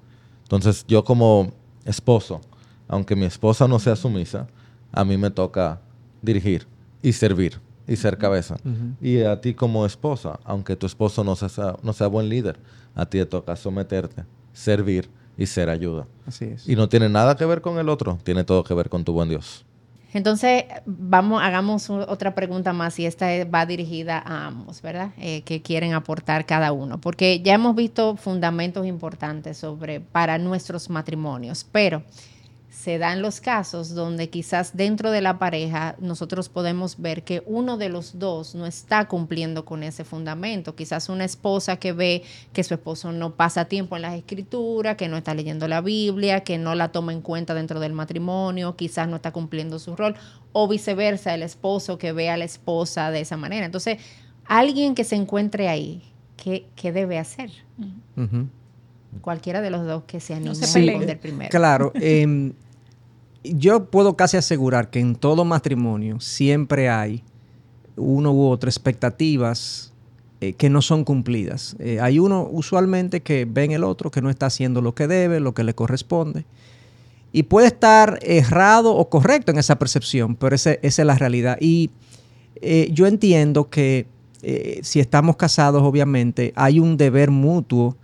Entonces 0.44 0.86
yo 0.88 1.04
como 1.04 1.52
esposo, 1.86 2.42
aunque 2.88 3.16
mi 3.16 3.26
esposa 3.26 3.68
no 3.68 3.80
sea 3.80 3.96
sumisa, 3.96 4.48
a 4.92 5.04
mí 5.06 5.18
me 5.18 5.30
toca 5.30 5.82
dirigir 6.22 6.68
y 7.02 7.14
servir 7.14 7.60
y 7.88 7.96
ser 7.96 8.18
cabeza. 8.18 8.58
Y 9.02 9.22
a 9.22 9.42
ti 9.42 9.54
como 9.54 9.86
esposa, 9.86 10.40
aunque 10.44 10.76
tu 10.76 10.86
esposo 10.86 11.24
no 11.24 11.36
sea, 11.36 11.78
no 11.82 11.94
sea 11.94 12.08
buen 12.08 12.30
líder, 12.30 12.60
a 12.96 13.06
ti 13.06 13.18
te 13.18 13.26
toca 13.26 13.56
someterte, 13.56 14.24
servir 14.54 15.10
y 15.42 15.48
ser 15.48 15.70
ayuda. 15.70 16.08
Así 16.28 16.46
es. 16.46 16.68
Y 16.68 16.76
no 16.76 16.88
tiene 16.88 17.10
nada 17.10 17.36
que 17.36 17.46
ver 17.46 17.62
con 17.62 17.80
el 17.80 17.90
otro, 17.90 18.20
tiene 18.24 18.44
todo 18.44 18.64
que 18.64 18.74
ver 18.74 18.90
con 18.90 19.04
tu 19.04 19.14
buen 19.14 19.30
Dios. 19.30 19.66
Entonces, 20.14 20.66
vamos, 20.86 21.42
hagamos 21.42 21.90
otra 21.90 22.36
pregunta 22.36 22.74
más 22.74 23.00
y 23.00 23.06
esta 23.06 23.28
va 23.46 23.66
dirigida 23.66 24.20
a 24.20 24.48
ambos, 24.48 24.82
¿verdad? 24.82 25.12
Eh, 25.18 25.42
que 25.44 25.62
quieren 25.62 25.94
aportar 25.94 26.46
cada 26.46 26.74
uno, 26.74 27.00
porque 27.00 27.42
ya 27.42 27.54
hemos 27.54 27.76
visto 27.76 28.18
fundamentos 28.18 28.86
importantes 28.86 29.58
sobre 29.58 30.02
para 30.02 30.38
nuestros 30.38 30.90
matrimonios, 30.90 31.66
pero 31.72 32.04
se 32.82 32.98
dan 32.98 33.22
los 33.22 33.42
casos 33.42 33.94
donde 33.94 34.32
quizás 34.32 34.76
dentro 34.76 35.12
de 35.12 35.22
la 35.22 35.38
pareja 35.38 35.96
nosotros 36.00 36.50
podemos 36.50 37.00
ver 37.00 37.22
que 37.22 37.44
uno 37.46 37.78
de 37.78 37.90
los 37.90 38.18
dos 38.18 38.56
no 38.56 38.66
está 38.66 39.08
cumpliendo 39.08 39.66
con 39.66 39.84
ese 39.84 40.04
fundamento. 40.04 40.76
Quizás 40.76 41.08
una 41.08 41.24
esposa 41.24 41.76
que 41.78 41.94
ve 41.94 42.24
que 42.54 42.64
su 42.64 42.74
esposo 42.74 43.12
no 43.12 43.36
pasa 43.36 43.66
tiempo 43.66 43.98
en 43.98 44.02
las 44.02 44.16
escrituras, 44.16 44.96
que 44.96 45.08
no 45.10 45.18
está 45.18 45.36
leyendo 45.36 45.68
la 45.68 45.82
Biblia, 45.82 46.40
que 46.40 46.58
no 46.58 46.74
la 46.74 46.92
toma 46.92 47.14
en 47.14 47.22
cuenta 47.22 47.54
dentro 47.54 47.80
del 47.80 47.94
matrimonio, 47.94 48.76
quizás 48.76 49.08
no 49.08 49.18
está 49.18 49.32
cumpliendo 49.32 49.78
su 49.78 49.96
rol, 49.96 50.16
o 50.52 50.68
viceversa, 50.68 51.36
el 51.36 51.44
esposo 51.44 52.00
que 52.00 52.14
ve 52.14 52.32
a 52.32 52.38
la 52.38 52.46
esposa 52.46 53.12
de 53.12 53.22
esa 53.22 53.38
manera. 53.38 53.68
Entonces, 53.68 54.00
alguien 54.46 54.96
que 54.96 55.04
se 55.04 55.16
encuentre 55.16 55.70
ahí, 55.70 56.02
¿qué, 56.36 56.92
debe 56.92 57.20
hacer? 57.20 57.52
Cualquiera 59.22 59.62
de 59.62 59.70
los 59.70 59.86
dos 59.86 60.06
que 60.08 60.20
se 60.20 60.34
anime 60.34 60.56
a 60.58 60.62
responder 60.62 61.20
primero. 61.20 61.52
Claro. 61.52 61.92
Eh, 61.94 62.54
yo 63.44 63.86
puedo 63.86 64.16
casi 64.16 64.38
asegurar 64.38 64.90
que 64.90 65.00
en 65.00 65.16
todo 65.16 65.46
matrimonio 65.46 66.20
siempre 66.20 66.90
hay 66.90 67.24
uno 67.96 68.32
u 68.32 68.48
otra 68.48 68.70
expectativas 68.70 69.94
eh, 70.40 70.54
que 70.54 70.70
no 70.70 70.82
son 70.82 71.04
cumplidas. 71.04 71.76
Eh, 71.80 72.00
hay 72.00 72.20
uno 72.20 72.48
usualmente 72.52 73.22
que 73.22 73.46
ve 73.46 73.64
en 73.66 73.72
el 73.72 73.84
otro 73.84 74.12
que 74.12 74.22
no 74.22 74.30
está 74.30 74.48
haciendo 74.48 74.82
lo 74.82 74.94
que 74.96 75.08
debe, 75.08 75.40
lo 75.40 75.54
que 75.54 75.64
le 75.64 75.74
corresponde. 75.74 76.46
Y 77.32 77.44
puede 77.44 77.68
estar 77.68 78.20
errado 78.22 78.96
o 78.96 79.10
correcto 79.10 79.52
en 79.52 79.58
esa 79.58 79.80
percepción, 79.80 80.36
pero 80.36 80.56
esa 80.56 80.74
es 80.74 80.98
la 81.00 81.16
realidad. 81.16 81.58
Y 81.62 81.92
eh, 82.56 82.90
yo 82.92 83.08
entiendo 83.08 83.70
que 83.70 84.08
si 84.82 85.00
estamos 85.00 85.36
casados, 85.36 85.84
obviamente, 85.84 86.52
hay 86.56 86.80
un 86.80 86.98
deber 86.98 87.30
mutuo 87.30 87.96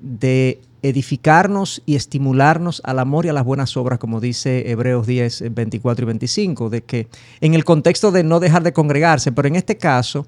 de 0.00 0.60
edificarnos 0.84 1.82
y 1.86 1.94
estimularnos 1.94 2.82
al 2.84 2.98
amor 2.98 3.24
y 3.24 3.30
a 3.30 3.32
las 3.32 3.44
buenas 3.44 3.74
obras, 3.78 3.98
como 3.98 4.20
dice 4.20 4.70
Hebreos 4.70 5.06
10, 5.06 5.54
24 5.54 6.02
y 6.02 6.06
25, 6.06 6.68
de 6.68 6.82
que 6.82 7.08
en 7.40 7.54
el 7.54 7.64
contexto 7.64 8.12
de 8.12 8.22
no 8.22 8.38
dejar 8.38 8.62
de 8.62 8.74
congregarse, 8.74 9.32
pero 9.32 9.48
en 9.48 9.56
este 9.56 9.78
caso, 9.78 10.26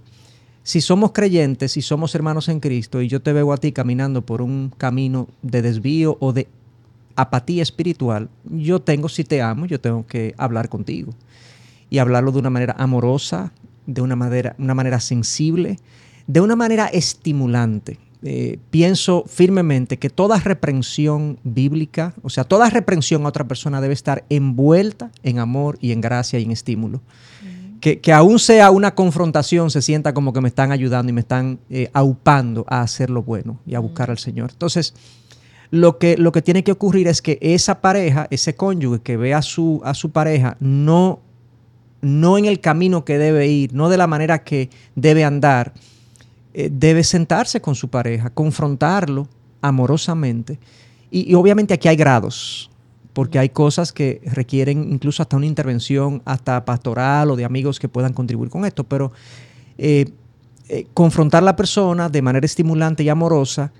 si 0.62 0.80
somos 0.80 1.12
creyentes, 1.12 1.72
si 1.72 1.82
somos 1.82 2.14
hermanos 2.14 2.48
en 2.48 2.60
Cristo 2.60 3.02
y 3.02 3.08
yo 3.08 3.20
te 3.20 3.34
veo 3.34 3.52
a 3.52 3.58
ti 3.58 3.70
caminando 3.72 4.24
por 4.24 4.40
un 4.40 4.72
camino 4.78 5.28
de 5.42 5.60
desvío 5.60 6.16
o 6.20 6.32
de 6.32 6.48
apatía 7.16 7.62
espiritual, 7.62 8.30
yo 8.44 8.80
tengo, 8.80 9.10
si 9.10 9.24
te 9.24 9.42
amo, 9.42 9.66
yo 9.66 9.78
tengo 9.78 10.06
que 10.06 10.34
hablar 10.38 10.70
contigo 10.70 11.12
y 11.90 11.98
hablarlo 11.98 12.32
de 12.32 12.38
una 12.38 12.50
manera 12.50 12.74
amorosa, 12.78 13.52
de 13.84 14.00
una 14.00 14.16
manera, 14.16 14.56
una 14.58 14.74
manera 14.74 15.00
sensible, 15.00 15.78
de 16.26 16.40
una 16.40 16.56
manera 16.56 16.86
estimulante. 16.86 17.98
Eh, 18.22 18.58
pienso 18.70 19.24
firmemente 19.26 19.98
que 19.98 20.08
toda 20.08 20.38
reprensión 20.38 21.38
bíblica, 21.44 22.14
o 22.22 22.30
sea, 22.30 22.44
toda 22.44 22.70
reprensión 22.70 23.24
a 23.24 23.28
otra 23.28 23.46
persona 23.46 23.80
debe 23.80 23.94
estar 23.94 24.24
envuelta 24.30 25.10
en 25.22 25.38
amor 25.38 25.76
y 25.80 25.92
en 25.92 26.00
gracia 26.00 26.38
y 26.38 26.44
en 26.44 26.50
estímulo. 26.50 27.02
Que, 27.80 28.00
que, 28.00 28.12
aún 28.12 28.38
sea 28.38 28.70
una 28.70 28.94
confrontación, 28.94 29.70
se 29.70 29.82
sienta 29.82 30.14
como 30.14 30.32
que 30.32 30.40
me 30.40 30.48
están 30.48 30.72
ayudando 30.72 31.10
y 31.10 31.12
me 31.12 31.20
están 31.20 31.60
eh, 31.68 31.90
aupando 31.92 32.64
a 32.68 32.80
hacer 32.80 33.10
lo 33.10 33.22
bueno 33.22 33.60
y 33.66 33.74
a 33.74 33.80
buscar 33.80 34.10
al 34.10 34.18
Señor. 34.18 34.50
Entonces, 34.50 34.94
lo 35.70 35.98
que, 35.98 36.16
lo 36.16 36.32
que 36.32 36.42
tiene 36.42 36.64
que 36.64 36.72
ocurrir 36.72 37.06
es 37.06 37.20
que 37.20 37.38
esa 37.40 37.80
pareja, 37.80 38.28
ese 38.30 38.54
cónyuge 38.54 39.02
que 39.02 39.16
ve 39.16 39.34
a 39.34 39.42
su, 39.42 39.82
a 39.84 39.92
su 39.94 40.10
pareja, 40.10 40.56
no, 40.58 41.20
no 42.00 42.38
en 42.38 42.46
el 42.46 42.60
camino 42.60 43.04
que 43.04 43.18
debe 43.18 43.46
ir, 43.46 43.74
no 43.74 43.88
de 43.88 43.98
la 43.98 44.06
manera 44.06 44.42
que 44.42 44.70
debe 44.94 45.24
andar, 45.24 45.74
eh, 46.58 46.70
debe 46.72 47.04
sentarse 47.04 47.60
con 47.60 47.74
su 47.74 47.90
pareja, 47.90 48.30
confrontarlo 48.30 49.28
amorosamente. 49.60 50.58
Y, 51.10 51.34
obviamente 51.34 51.74
aquí 51.74 51.86
hay 51.86 51.96
grados, 51.96 52.70
porque 53.12 53.38
hay 53.38 53.50
cosas 53.50 53.92
que 53.92 54.22
requieren 54.24 54.90
incluso 54.90 55.22
hasta 55.22 55.36
una 55.36 55.44
intervención, 55.44 56.22
hasta 56.24 56.64
pastoral 56.64 57.30
o 57.30 57.36
de 57.36 57.44
amigos 57.44 57.78
que 57.78 57.90
puedan 57.90 58.14
contribuir 58.14 58.48
con 58.48 58.64
esto, 58.64 58.84
pero 58.84 59.12
eh, 59.76 60.06
eh, 60.70 60.86
confrontar 60.94 61.42
a 61.42 61.44
la 61.44 61.56
persona 61.56 62.08
de 62.08 62.22
manera 62.22 62.46
estimulante 62.46 63.02
y 63.02 63.10
amorosa 63.10 63.70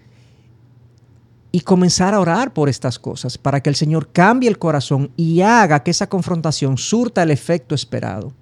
y 1.53 1.61
comenzar 1.61 2.13
a 2.13 2.21
orar 2.21 2.53
por 2.53 2.69
estas 2.69 2.99
cosas 2.99 3.39
para 3.39 3.63
que 3.63 3.71
el 3.71 3.75
Señor 3.75 4.11
cambie 4.13 4.51
el 4.51 4.59
corazón 4.59 5.11
y 5.17 5.41
haga 5.41 5.83
que 5.83 5.93
esa 5.93 6.11
confrontación 6.11 6.77
surta 6.77 7.23
el 7.23 7.31
efecto 7.31 7.75
esperado. 7.75 8.35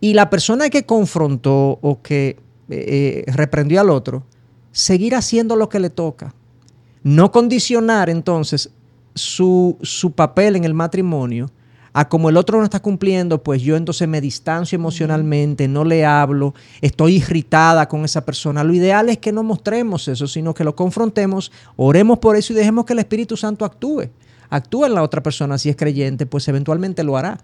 Y 0.00 0.14
la 0.14 0.30
persona 0.30 0.70
que 0.70 0.86
confrontó 0.86 1.80
o 1.82 2.00
que 2.00 2.36
eh, 2.72 3.24
reprendió 3.32 3.80
al 3.80 3.90
otro, 3.90 4.24
seguir 4.72 5.14
haciendo 5.14 5.56
lo 5.56 5.68
que 5.68 5.80
le 5.80 5.90
toca. 5.90 6.34
No 7.02 7.32
condicionar 7.32 8.08
entonces 8.10 8.70
su, 9.14 9.76
su 9.82 10.12
papel 10.12 10.56
en 10.56 10.64
el 10.64 10.74
matrimonio 10.74 11.50
a 11.92 12.08
como 12.08 12.30
el 12.30 12.36
otro 12.36 12.58
no 12.58 12.64
está 12.64 12.80
cumpliendo, 12.80 13.42
pues 13.42 13.60
yo 13.60 13.76
entonces 13.76 14.08
me 14.08 14.20
distancio 14.20 14.76
emocionalmente, 14.76 15.68
no 15.68 15.84
le 15.84 16.04
hablo, 16.04 16.54
estoy 16.80 17.16
irritada 17.16 17.86
con 17.88 18.04
esa 18.04 18.24
persona. 18.24 18.64
Lo 18.64 18.72
ideal 18.72 19.08
es 19.10 19.18
que 19.18 19.32
no 19.32 19.42
mostremos 19.42 20.08
eso, 20.08 20.26
sino 20.26 20.54
que 20.54 20.64
lo 20.64 20.74
confrontemos, 20.74 21.52
oremos 21.76 22.18
por 22.18 22.36
eso 22.36 22.52
y 22.52 22.56
dejemos 22.56 22.86
que 22.86 22.94
el 22.94 23.00
Espíritu 23.00 23.36
Santo 23.36 23.64
actúe. 23.64 24.08
Actúa 24.48 24.86
en 24.86 24.94
la 24.94 25.02
otra 25.02 25.22
persona, 25.22 25.58
si 25.58 25.68
es 25.68 25.76
creyente, 25.76 26.26
pues 26.26 26.48
eventualmente 26.48 27.02
lo 27.04 27.16
hará. 27.16 27.38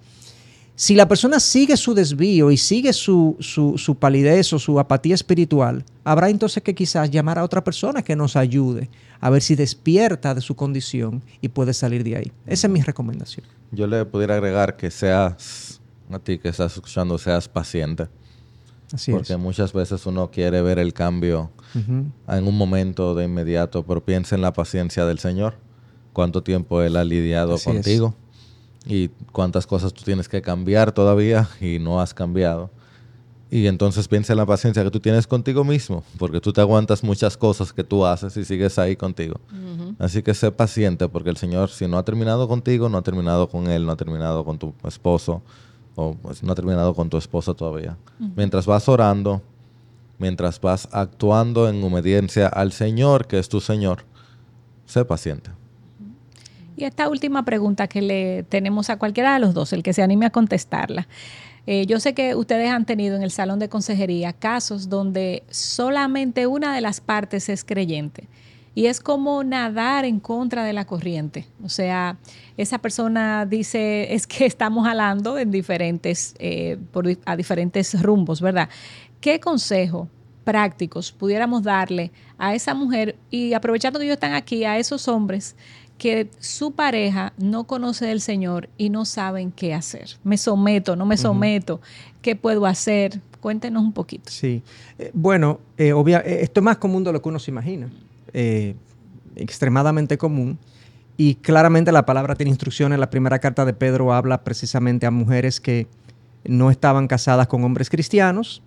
Si 0.79 0.95
la 0.95 1.09
persona 1.09 1.41
sigue 1.41 1.77
su 1.77 1.93
desvío 1.93 2.53
y 2.53 2.57
sigue 2.57 2.93
su, 2.93 3.37
su, 3.41 3.97
palidez 3.97 4.53
o 4.53 4.61
su 4.61 4.79
apatía 4.79 5.17
espiritual, 5.17 5.85
habrá 6.05 6.31
entonces 6.31 6.63
que 6.63 6.73
quizás 6.73 7.11
llamar 7.11 7.37
a 7.37 7.43
otra 7.43 7.65
persona 7.65 8.01
que 8.01 8.15
nos 8.15 8.37
ayude 8.37 8.89
a 9.19 9.29
ver 9.29 9.43
si 9.43 9.57
despierta 9.57 10.37
de 10.37 10.41
su 10.41 10.55
condición 10.55 11.21
y 11.41 11.49
puede 11.49 11.75
salir 11.75 12.05
de 12.05 12.19
ahí. 12.19 12.33
Esa 12.47 12.69
es 12.69 12.73
mi 12.73 12.81
recomendación. 12.81 13.45
Yo 13.73 13.89
le 13.89 14.05
pudiera 14.05 14.37
agregar 14.37 14.77
que 14.77 14.93
seas, 14.93 15.81
a 16.13 16.21
ti 16.21 16.39
que 16.39 16.51
estás 16.51 16.77
escuchando, 16.77 17.19
seas 17.19 17.49
paciente. 17.49 18.07
Así 18.93 19.11
porque 19.11 19.37
muchas 19.37 19.73
veces 19.73 20.07
uno 20.07 20.31
quiere 20.31 20.63
ver 20.63 20.79
el 20.79 20.93
cambio 20.93 21.51
en 21.75 22.47
un 22.47 22.57
momento 22.57 23.17
de 23.17 23.25
inmediato, 23.25 23.85
pero 23.85 24.05
piensa 24.05 24.37
en 24.37 24.43
la 24.43 24.53
paciencia 24.53 25.05
del 25.07 25.19
Señor. 25.19 25.55
¿Cuánto 26.13 26.45
tiempo 26.45 26.83
Él 26.83 26.97
ha 26.97 27.03
lidiado 27.03 27.59
contigo? 27.59 28.15
Y 28.87 29.09
cuántas 29.33 29.67
cosas 29.67 29.93
tú 29.93 30.03
tienes 30.05 30.29
que 30.29 30.43
cambiar 30.43 30.93
todavía 30.93 31.49
y 31.61 31.79
no 31.79 32.01
has 32.01 32.15
cambiado. 32.15 32.71
Y 33.51 33.67
entonces 33.67 34.09
piensa 34.09 34.35
en 34.35 34.37
la 34.37 34.47
paciencia 34.47 34.85
que 34.85 34.91
tú 34.91 35.01
tienes 35.01 35.27
contigo 35.27 35.65
mismo, 35.65 36.05
porque 36.19 36.39
tú 36.41 36.53
te 36.53 36.61
aguantas 36.61 37.03
muchas 37.03 37.37
cosas 37.37 37.73
que 37.73 37.83
tú 37.83 38.05
haces 38.05 38.37
y 38.37 38.45
sigues 38.45 38.79
ahí 38.79 38.95
contigo. 38.95 39.41
Así 39.99 40.23
que 40.23 40.35
sé 40.35 40.53
paciente, 40.53 41.09
porque 41.09 41.31
el 41.31 41.39
Señor, 41.39 41.71
si 41.71 41.89
no 41.89 41.97
ha 41.97 42.05
terminado 42.05 42.47
contigo, 42.47 42.91
no 42.91 42.99
ha 42.99 43.03
terminado 43.03 43.49
con 43.49 43.69
Él, 43.69 43.87
no 43.87 43.93
ha 43.93 43.97
terminado 43.97 44.45
con 44.45 44.59
tu 44.59 44.75
esposo 44.85 45.43
o 45.95 46.15
pues, 46.15 46.43
no 46.43 46.53
ha 46.53 46.55
terminado 46.55 46.95
con 46.95 47.09
tu 47.09 47.17
esposa 47.17 47.55
todavía. 47.55 47.97
Mientras 48.37 48.67
vas 48.67 48.87
orando, 48.89 49.41
mientras 50.19 50.61
vas 50.61 50.87
actuando 50.93 51.69
en 51.69 51.83
obediencia 51.83 52.49
al 52.49 52.73
Señor, 52.73 53.27
que 53.27 53.39
es 53.39 53.49
tu 53.49 53.61
Señor, 53.61 54.05
sé 54.85 55.07
paciente. 55.07 55.51
Y 56.79 56.85
esta 56.85 57.09
última 57.09 57.45
pregunta 57.45 57.89
que 57.89 58.01
le 58.01 58.45
tenemos 58.45 58.89
a 58.89 58.99
cualquiera 58.99 59.35
de 59.35 59.41
los 59.41 59.53
dos, 59.53 59.73
el 59.73 59.83
que 59.83 59.93
se 59.93 60.01
anime 60.01 60.27
a 60.27 60.31
contestarla. 60.31 61.09
Eh, 61.67 61.87
yo 61.87 61.99
sé 61.99 62.15
que 62.15 62.37
ustedes 62.37 62.71
han 62.71 62.87
tenido 62.87 63.17
en 63.17 63.23
el 63.25 63.33
salón 63.33 63.59
de 63.59 63.69
consejería 63.69 64.33
casos 64.33 64.89
donde 64.89 65.43
solamente 65.51 66.47
una 66.47 66.73
de 66.73 66.81
las 66.81 67.01
partes 67.01 67.49
es 67.49 67.65
creyente. 67.65 68.29
Y 68.77 68.87
es 68.87 69.01
como 69.01 69.43
nadar 69.43 70.05
en 70.05 70.21
contra 70.21 70.63
de 70.63 70.73
la 70.73 70.87
corriente. 70.87 71.49
O 71.65 71.69
sea, 71.69 72.17
esa 72.57 72.79
persona 72.79 73.45
dice, 73.45 74.15
es 74.15 74.29
que 74.29 74.47
estamos 74.47 74.87
jalando 74.87 75.37
en 75.37 75.51
diferentes, 75.51 76.37
eh, 76.39 76.79
a 77.25 77.35
diferentes 77.35 78.01
rumbos, 78.01 78.41
¿verdad? 78.41 78.69
¿Qué 79.21 79.41
consejo 79.41 80.09
prácticos 80.45 81.11
pudiéramos 81.13 81.65
darle 81.65 82.13
a 82.39 82.55
esa 82.55 82.73
mujer 82.73 83.17
y 83.31 83.53
aprovechando 83.53 83.99
que 83.99 84.07
ellos 84.07 84.15
están 84.15 84.33
aquí, 84.33 84.65
a 84.65 84.79
esos 84.79 85.09
hombres 85.09 85.57
que 85.99 86.31
su 86.39 86.73
pareja 86.73 87.33
no 87.37 87.65
conoce 87.65 88.07
del 88.07 88.21
Señor 88.21 88.69
y 88.79 88.89
no 88.89 89.05
saben 89.05 89.51
qué 89.51 89.75
hacer. 89.75 90.17
Me 90.23 90.39
someto, 90.39 90.95
no 90.95 91.05
me 91.05 91.17
someto, 91.17 91.81
¿qué 92.23 92.37
puedo 92.37 92.65
hacer? 92.67 93.21
Cuéntenos 93.41 93.83
un 93.83 93.93
poquito. 93.93 94.31
Sí, 94.31 94.63
eh, 94.99 95.11
bueno, 95.13 95.59
eh, 95.77 95.93
eh, 95.93 96.39
esto 96.43 96.61
es 96.61 96.65
más 96.65 96.79
común 96.79 97.05
de 97.05 97.13
lo 97.13 97.21
que 97.21 97.29
uno 97.29 97.39
se 97.39 97.51
imagina, 97.51 97.91
extremadamente 99.35 100.17
común. 100.17 100.59
Y 101.17 101.35
claramente 101.35 101.91
la 101.91 102.07
palabra 102.07 102.37
tiene 102.37 102.51
instrucciones. 102.51 102.97
La 102.99 103.11
primera 103.11 103.41
carta 103.41 103.65
de 103.65 103.73
Pedro 103.73 104.13
habla 104.13 104.45
precisamente 104.45 105.05
a 105.05 105.11
mujeres 105.11 105.61
que 105.61 105.89
no 106.45 106.71
estaban 106.71 107.09
casadas 107.09 107.49
con 107.49 107.65
hombres 107.65 107.91
cristianos. 107.91 108.63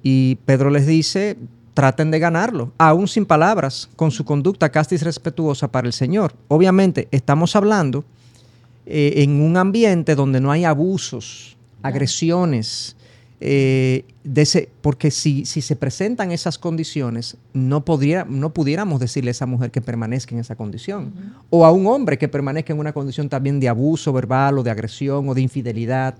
Y 0.00 0.36
Pedro 0.44 0.70
les 0.70 0.86
dice, 0.86 1.36
traten 1.80 2.10
de 2.10 2.18
ganarlo, 2.18 2.72
aún 2.76 3.08
sin 3.08 3.24
palabras, 3.24 3.88
con 3.96 4.10
su 4.10 4.22
conducta 4.22 4.68
casta 4.68 4.94
y 4.94 4.98
respetuosa 4.98 5.66
para 5.72 5.86
el 5.86 5.94
Señor. 5.94 6.34
Obviamente, 6.48 7.08
estamos 7.10 7.56
hablando 7.56 8.04
eh, 8.84 9.14
en 9.22 9.40
un 9.40 9.56
ambiente 9.56 10.14
donde 10.14 10.42
no 10.42 10.52
hay 10.52 10.66
abusos, 10.66 11.56
agresiones, 11.82 12.96
eh, 13.40 14.04
de 14.22 14.42
ese, 14.42 14.68
porque 14.82 15.10
si, 15.10 15.46
si, 15.46 15.62
se 15.62 15.74
presentan 15.74 16.32
esas 16.32 16.58
condiciones, 16.58 17.38
no, 17.54 17.82
podría, 17.82 18.26
no 18.28 18.52
pudiéramos 18.52 19.00
decirle 19.00 19.30
a 19.30 19.32
esa 19.32 19.46
mujer 19.46 19.70
que 19.70 19.80
permanezca 19.80 20.34
en 20.34 20.42
esa 20.42 20.56
condición. 20.56 21.14
O 21.48 21.64
a 21.64 21.72
un 21.72 21.86
hombre 21.86 22.18
que 22.18 22.28
permanezca 22.28 22.74
en 22.74 22.78
una 22.78 22.92
condición 22.92 23.30
también 23.30 23.58
de 23.58 23.70
abuso 23.70 24.12
verbal 24.12 24.58
o 24.58 24.62
de 24.62 24.70
agresión 24.70 25.26
o 25.30 25.32
de 25.32 25.40
infidelidad. 25.40 26.16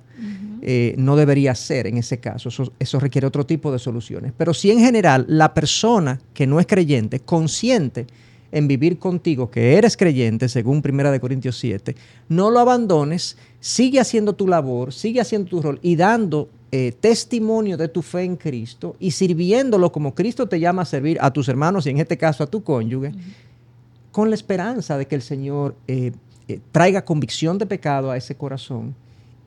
Eh, 0.63 0.95
no 0.99 1.17
debería 1.17 1.55
ser 1.55 1.87
en 1.87 1.97
ese 1.97 2.19
caso. 2.19 2.51
Eso, 2.51 2.73
eso, 2.79 3.01
requiere 3.01 3.27
otro 3.27 3.47
tipo 3.47 3.73
de 3.73 3.79
soluciones. 3.79 4.33
Pero 4.37 4.53
si 4.53 4.71
en 4.71 4.81
general 4.81 5.25
la 5.29 5.55
persona 5.55 6.21
que 6.35 6.47
no 6.47 6.61
es 6.61 6.67
creyente, 6.67 7.21
consciente 7.21 8.07
en 8.53 8.69
vivir 8.69 8.99
contigo, 8.99 9.51
que 9.51 9.77
eres 9.77 9.97
creyente, 9.97 10.49
según 10.49 10.83
1 10.85 11.21
Corintios 11.21 11.59
7, 11.59 11.95
no 12.29 12.51
lo 12.51 12.59
abandones, 12.59 13.37
sigue 13.61 14.01
haciendo 14.01 14.35
tu 14.35 14.47
labor, 14.49 14.93
sigue 14.93 15.21
haciendo 15.21 15.49
tu 15.49 15.63
rol 15.63 15.79
y 15.83 15.97
dando 15.97 16.49
eh, 16.73 16.93
testimonio 17.01 17.77
de 17.77 17.89
tu 17.89 18.03
fe 18.03 18.23
en 18.23 18.37
Cristo 18.37 18.97
y 18.99 19.13
sirviéndolo 19.13 19.91
como 19.91 20.15
Cristo 20.15 20.49
te 20.49 20.61
llama 20.61 20.83
a 20.83 20.85
servir 20.85 21.19
a 21.21 21.33
tus 21.33 21.49
hermanos 21.49 21.87
y 21.87 21.91
en 21.91 21.99
este 21.99 22.17
caso 22.17 22.45
a 22.45 22.47
tu 22.47 22.63
cónyuge, 22.63 23.13
con 24.13 24.29
la 24.29 24.35
esperanza 24.35 24.99
de 24.99 25.07
que 25.07 25.15
el 25.15 25.23
Señor 25.23 25.75
eh, 25.87 26.13
traiga 26.73 27.05
convicción 27.05 27.59
de 27.59 27.67
pecado 27.67 28.11
a 28.11 28.17
ese 28.17 28.35
corazón 28.35 28.95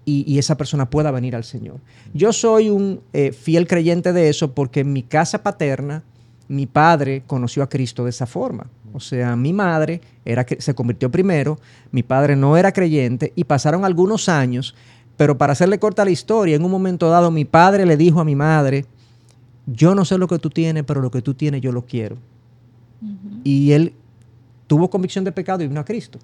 y, 0.06 0.38
esa 0.38 0.58
persona 0.58 0.90
pueda 0.90 1.12
venir 1.12 1.36
al 1.36 1.44
Señor. 1.44 1.80
Yo 2.14 2.34
soy 2.34 2.70
un 2.70 3.02
eh, 3.14 3.32
fiel 3.32 3.68
creyente 3.68 4.14
de 4.14 4.30
eso 4.30 4.54
porque 4.54 4.82
en 4.82 4.94
mi 4.94 5.04
casa 5.04 5.44
paterna, 5.44 6.04
mi 6.48 6.66
padre 6.66 7.24
conoció 7.26 7.64
a 7.64 7.70
Cristo 7.70 8.04
de 8.04 8.10
esa 8.10 8.26
forma. 8.26 8.68
O 8.94 9.00
sea, 9.00 9.36
mi 9.36 9.54
madre 9.54 10.02
era, 10.26 10.46
se 10.60 10.76
convirtió 10.76 11.10
primero, 11.10 11.58
mi 11.92 12.04
padre 12.04 12.36
no 12.36 12.58
era 12.58 12.72
creyente 12.72 13.34
y 13.36 13.46
pasaron 13.46 13.86
algunos 13.86 14.30
años, 14.30 14.76
pero 15.18 15.38
para 15.38 15.54
hacerle 15.54 15.80
corta 15.80 16.06
la 16.06 16.12
historia, 16.12 16.56
en 16.56 16.64
un 16.64 16.72
momento 16.72 17.10
dado 17.10 17.32
mi 17.32 17.46
padre 17.46 17.86
le 17.86 17.98
dijo 17.98 18.20
a 18.20 18.26
mi 18.26 18.36
madre, 18.36 18.86
yo 19.66 19.96
no 19.96 20.06
sé 20.06 20.18
lo 20.18 20.28
que 20.28 20.38
tú 20.38 20.50
tienes, 20.50 20.84
pero 20.84 21.02
lo 21.02 21.10
que 21.10 21.22
tú 21.22 21.34
tienes 21.34 21.62
yo 21.62 21.72
lo 21.72 21.86
quiero. 21.86 22.18
Y 23.44 23.72
él 23.72 23.94
tuvo 24.68 24.90
convicción 24.90 25.26
de 25.26 25.32
pecado 25.32 25.64
y 25.64 25.68
vino 25.68 25.80
a 25.80 25.86
Cristo. 25.86 26.20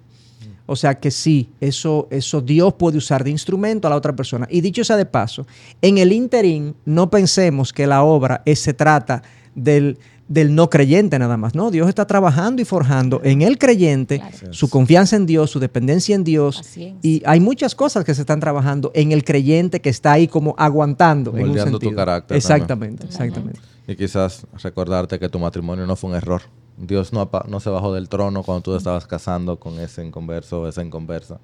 O 0.70 0.76
sea 0.76 1.00
que 1.00 1.10
sí, 1.10 1.50
eso, 1.60 2.06
eso 2.12 2.40
Dios 2.40 2.74
puede 2.74 2.96
usar 2.96 3.24
de 3.24 3.30
instrumento 3.30 3.88
a 3.88 3.90
la 3.90 3.96
otra 3.96 4.14
persona. 4.14 4.46
Y 4.48 4.60
dicho 4.60 4.84
sea 4.84 4.96
de 4.96 5.04
paso, 5.04 5.44
en 5.82 5.98
el 5.98 6.12
interín 6.12 6.76
no 6.84 7.10
pensemos 7.10 7.72
que 7.72 7.88
la 7.88 8.04
obra 8.04 8.44
se 8.54 8.72
trata 8.72 9.20
del, 9.56 9.98
del 10.28 10.54
no 10.54 10.70
creyente 10.70 11.18
nada 11.18 11.36
más. 11.36 11.56
No, 11.56 11.72
Dios 11.72 11.88
está 11.88 12.06
trabajando 12.06 12.62
y 12.62 12.64
forjando 12.64 13.20
en 13.24 13.42
el 13.42 13.58
creyente 13.58 14.22
su 14.52 14.70
confianza 14.70 15.16
en 15.16 15.26
Dios, 15.26 15.50
su 15.50 15.58
dependencia 15.58 16.14
en 16.14 16.22
Dios. 16.22 16.62
Y 17.02 17.20
hay 17.26 17.40
muchas 17.40 17.74
cosas 17.74 18.04
que 18.04 18.14
se 18.14 18.20
están 18.20 18.38
trabajando 18.38 18.92
en 18.94 19.10
el 19.10 19.24
creyente 19.24 19.80
que 19.80 19.88
está 19.88 20.12
ahí 20.12 20.28
como 20.28 20.54
aguantando. 20.56 21.32
Moldeando 21.32 21.80
tu 21.80 21.92
carácter. 21.92 22.36
Exactamente, 22.36 23.06
exactamente. 23.06 23.58
Y 23.88 23.96
quizás 23.96 24.46
recordarte 24.62 25.18
que 25.18 25.28
tu 25.28 25.40
matrimonio 25.40 25.84
no 25.84 25.96
fue 25.96 26.10
un 26.10 26.16
error. 26.16 26.42
Dios 26.80 27.12
no, 27.12 27.30
no 27.46 27.60
se 27.60 27.70
bajó 27.70 27.92
del 27.92 28.08
trono 28.08 28.42
cuando 28.42 28.62
tú 28.62 28.74
estabas 28.74 29.06
casando 29.06 29.60
con 29.60 29.78
ese 29.78 30.04
inconverso 30.04 30.62
o 30.62 30.68
esa 30.68 30.82
inconversa. 30.82 31.40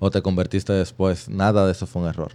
O 0.00 0.10
te 0.10 0.20
convertiste 0.20 0.72
después. 0.72 1.28
Nada 1.28 1.64
de 1.64 1.72
eso 1.72 1.86
fue 1.86 2.02
un 2.02 2.08
error. 2.08 2.32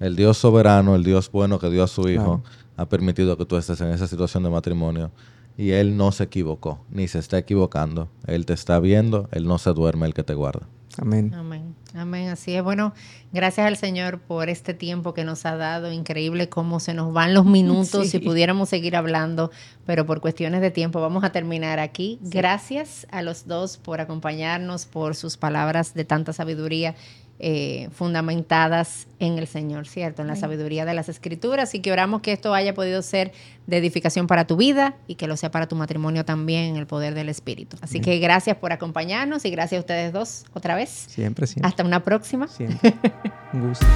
El 0.00 0.16
Dios 0.16 0.36
soberano, 0.36 0.96
el 0.96 1.04
Dios 1.04 1.30
bueno 1.30 1.60
que 1.60 1.70
dio 1.70 1.84
a 1.84 1.86
su 1.86 2.08
Hijo, 2.08 2.42
ha 2.76 2.88
permitido 2.88 3.36
que 3.36 3.44
tú 3.44 3.56
estés 3.56 3.80
en 3.80 3.88
esa 3.88 4.08
situación 4.08 4.42
de 4.42 4.50
matrimonio. 4.50 5.12
Y 5.56 5.70
Él 5.70 5.96
no 5.96 6.10
se 6.10 6.24
equivocó, 6.24 6.80
ni 6.90 7.06
se 7.06 7.18
está 7.18 7.38
equivocando. 7.38 8.08
Él 8.26 8.46
te 8.46 8.54
está 8.54 8.80
viendo, 8.80 9.28
Él 9.30 9.46
no 9.46 9.58
se 9.58 9.72
duerme, 9.72 10.06
el 10.06 10.14
que 10.14 10.24
te 10.24 10.34
guarda. 10.34 10.66
Amén. 10.98 11.32
Amén. 11.34 11.71
Amén. 11.94 12.28
Así 12.28 12.54
es. 12.54 12.62
Bueno, 12.62 12.94
gracias 13.32 13.66
al 13.66 13.76
Señor 13.76 14.18
por 14.20 14.48
este 14.48 14.74
tiempo 14.74 15.12
que 15.14 15.24
nos 15.24 15.44
ha 15.44 15.56
dado. 15.56 15.92
Increíble 15.92 16.48
cómo 16.48 16.80
se 16.80 16.94
nos 16.94 17.12
van 17.12 17.34
los 17.34 17.44
minutos 17.44 18.08
si 18.08 18.18
pudiéramos 18.18 18.68
seguir 18.68 18.96
hablando, 18.96 19.50
pero 19.84 20.06
por 20.06 20.20
cuestiones 20.20 20.60
de 20.60 20.70
tiempo 20.70 21.00
vamos 21.00 21.24
a 21.24 21.32
terminar 21.32 21.78
aquí. 21.78 22.18
Gracias 22.22 23.06
a 23.10 23.22
los 23.22 23.46
dos 23.46 23.76
por 23.76 24.00
acompañarnos, 24.00 24.86
por 24.86 25.14
sus 25.14 25.36
palabras 25.36 25.94
de 25.94 26.04
tanta 26.04 26.32
sabiduría 26.32 26.94
eh, 27.44 27.88
fundamentadas 27.90 29.08
en 29.18 29.36
el 29.36 29.48
Señor, 29.48 29.88
¿cierto? 29.88 30.22
En 30.22 30.28
la 30.28 30.36
sabiduría 30.36 30.84
de 30.84 30.94
las 30.94 31.08
escrituras 31.08 31.74
y 31.74 31.80
que 31.80 31.90
oramos 31.90 32.22
que 32.22 32.32
esto 32.32 32.54
haya 32.54 32.72
podido 32.72 33.02
ser 33.02 33.32
de 33.66 33.78
edificación 33.78 34.28
para 34.28 34.46
tu 34.46 34.56
vida 34.56 34.94
y 35.08 35.16
que 35.16 35.26
lo 35.26 35.36
sea 35.36 35.50
para 35.50 35.66
tu 35.66 35.74
matrimonio 35.74 36.24
también 36.24 36.66
en 36.66 36.76
el 36.76 36.86
poder 36.86 37.14
del 37.14 37.28
Espíritu. 37.28 37.76
Así 37.80 38.00
que 38.00 38.20
gracias 38.20 38.56
por 38.58 38.72
acompañarnos 38.72 39.44
y 39.44 39.50
gracias 39.50 39.78
a 39.78 39.80
ustedes 39.80 40.12
dos 40.12 40.44
otra 40.52 40.76
vez. 40.76 40.90
Siempre, 41.08 41.48
siempre. 41.48 41.68
Hasta 41.68 41.82
una 41.82 42.04
próxima. 42.04 42.46
Siempre. 42.46 42.94
Un 43.52 43.68
gusto. 43.70 43.86